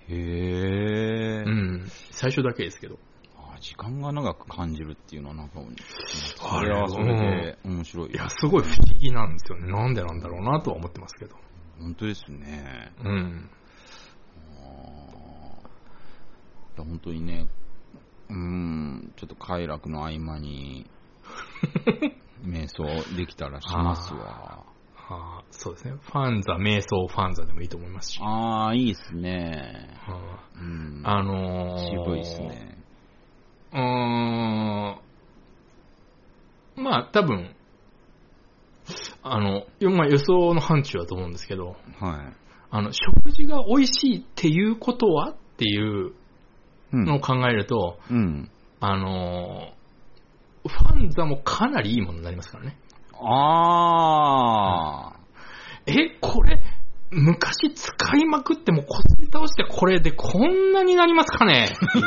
[0.08, 1.86] へえ、うん。
[2.12, 2.98] 最初だけですけど。
[3.38, 8.12] あ時間が長く感じるっていうのはなんか、あそれはそれで面白い。
[8.12, 9.72] いや、すごい不思議なんですよね。
[9.72, 11.36] なんでなんだろうなとは思ってますけど。
[11.80, 12.94] 本当ですね。
[13.04, 13.50] うん。
[16.78, 17.48] いや本当にね、
[18.30, 20.90] うん、ちょっと快楽の合間に、
[22.44, 22.86] 瞑想
[23.18, 24.69] できたらしますわ。
[25.10, 25.94] はあ、そうですね。
[26.00, 28.20] ファンザ、瞑想ファンザでもいいと思いますし。
[28.22, 29.90] ああ、いいですね。
[30.02, 31.02] はうん。
[31.04, 32.78] あ、あのー、渋いですね。
[33.74, 35.00] うーん。
[36.84, 37.56] まあ、多分、
[39.24, 41.78] あの、よまあ、予想の範疇だと思うんですけど、はい。
[42.70, 46.14] あの、食事が美味しいっていうことはっていう
[46.94, 48.52] うんのを考えると、うん。
[48.80, 52.78] あのー、ファンザもかなりいいものになりますからね。
[53.22, 55.20] ああ、
[55.86, 56.62] え、これ、
[57.12, 61.66] 昔使いまくってもこすり倒してこれでこんなになりますかね？
[61.66, 62.02] ってい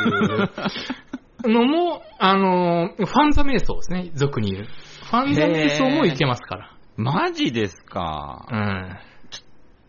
[1.51, 4.65] うのも、あのー、ファンザ瞑想ですね、俗に言う。
[4.65, 6.69] ファンザ瞑想もいけますから。
[6.95, 8.45] マジですか？
[8.49, 8.97] うん。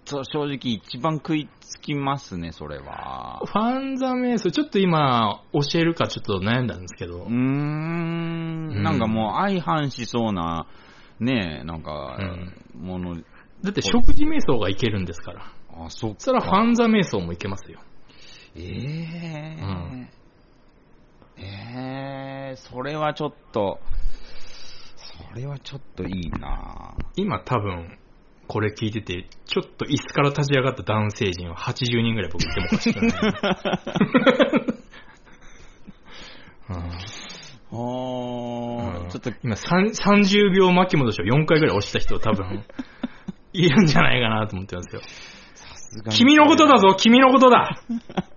[0.06, 3.40] そう正直一番食いつきますね、それは。
[3.46, 8.82] ファンザ瞑想、ちょっと今教えるかちょっと悩んだんですけどうー、ん。
[8.82, 10.66] なんかもう相反しそうな、
[11.20, 12.18] ねえ、なんか、
[12.74, 13.16] もの、
[13.62, 15.52] だって食事瞑想がいけるんですから。
[15.70, 16.16] あ、そっか。
[16.18, 17.80] そしたらファンザ瞑想もいけますよ。
[18.56, 20.08] ええうん
[21.36, 23.80] ええそれはちょっと、
[24.96, 27.98] それはちょっといいな今多分、
[28.46, 33.22] これ聞いてて、ちょっと椅子から立ち上がった男性陣は80人ぐらい僕いてもおかしくない。
[36.70, 37.33] う ん
[37.74, 42.64] あーうんちょっと、今3 30秒巻き戻しを4回ぐらい押した人多分、
[43.52, 45.02] いるんじゃないかなと思ってますよ。
[46.10, 47.78] 君のことだぞ君のことだ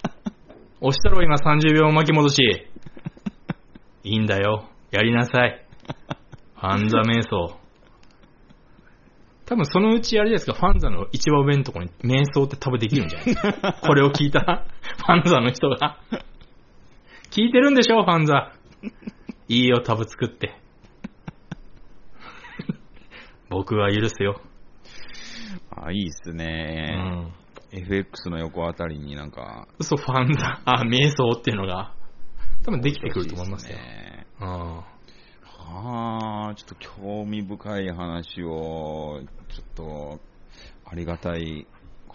[0.80, 2.68] 押したろ今30秒巻き戻し。
[4.04, 4.70] いいんだよ。
[4.92, 5.66] やりなさい。
[6.56, 7.60] ファンザ瞑想。
[9.46, 13.74] 多分そのうちあれですか、ファンザの一番上のところに瞑想って多分できるんじゃないですか。
[13.82, 15.98] これを聞いたファンザの人が。
[17.32, 18.52] 聞いてるんでしょ、ファンザ。
[19.50, 20.60] いいよ、タブ作って。
[23.50, 24.42] 僕は許すよ。
[25.72, 27.32] あ、いいっすね。
[27.72, 27.80] うん。
[27.80, 29.70] FX の横あたりになんか。
[29.80, 31.94] 嘘、ファンだ、あ、瞑想っていうのが、
[32.64, 33.78] 多分できてくると思いますよ。
[33.78, 34.84] ね、は
[36.50, 40.20] あ、ちょっと興味深い話を、ちょっと、
[40.86, 41.66] ありがたい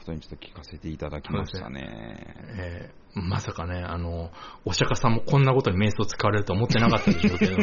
[0.03, 2.35] ことにちょっと聞かせていただきましたね。
[2.59, 4.31] えーまさかね、あの、
[4.65, 7.57] お釈迦さんもこんなことに瞑想使われると思ってなかったでしょうけど、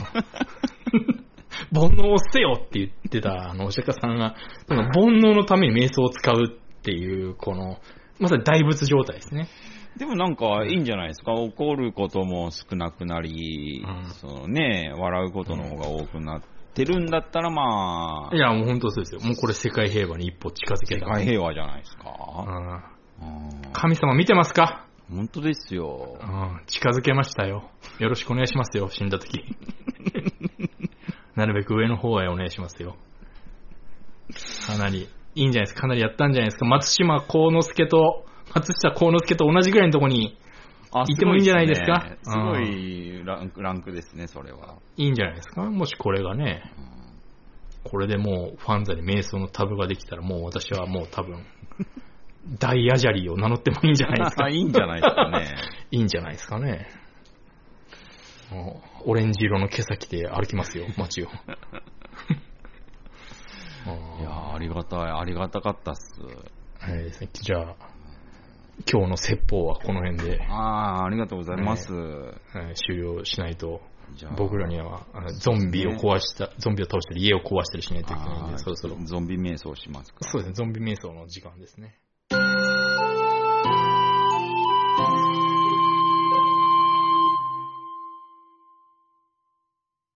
[1.74, 4.36] 煩悩を捨てよって言ってたあのお釈迦さんが、
[4.68, 7.80] その煩悩のために瞑想を使うっていう、この、
[8.20, 9.48] まさに大仏状態ですね。
[9.98, 11.32] でもなんかいいんじゃないですか。
[11.34, 19.22] 怒ることも少なくなり、うんそのね、笑うことの方が多くなってるんだったらまあ、いや、もう本当そうですよ。
[19.22, 21.08] もうこれ世界平和に一歩近づけ世た。
[21.08, 22.14] 界平和じゃないですか。
[22.48, 22.82] うんうん
[23.74, 24.86] 神様見てますか？
[25.12, 26.26] 本当ですよう。
[26.26, 27.70] ん、近づけましたよ。
[28.00, 29.44] よろしくお願いしますよ、死んだ時。
[31.36, 32.96] なるべく上の方へお願いしますよ。
[34.68, 35.82] かなり、いいんじゃないですか？
[35.82, 36.66] かなりやったんじゃないですか？
[36.66, 40.38] 松島幸之助と、松下幸之助と同じぐらいのとこに、
[40.92, 42.18] あいてもいいんじゃないですか？
[42.24, 44.78] すごいランクランクですね、それは。
[44.98, 45.64] いいんじゃないですか？
[45.64, 46.64] もしこれがね、
[47.84, 51.46] これでもうファンザに瞑想のタブができたら、もう私はもう多分、
[52.60, 54.50] 大アジャリーを名乗ってもいいんじゃないですか？
[54.52, 55.48] いいんじゃないですかね。
[55.92, 56.88] いいんじゃないですかね。
[59.06, 61.26] オレンジ色の毛先で歩きますよ、街を。
[64.20, 66.20] いやーありがたい、ありがたかったっす。
[66.80, 67.76] はい、じゃあ、
[68.88, 71.94] 今日の説法はこの辺で、ああ、ありがとうございます。
[71.94, 73.82] はい終了しないと、
[74.38, 75.06] 僕らには
[75.40, 78.96] ゾンビを壊した、ゾンビを倒したり家を壊したりしないといけないんで、そろそろ。
[79.04, 80.20] ゾンビ瞑想しますか。
[80.22, 82.00] そうですね、ゾンビ瞑想の時間ですね。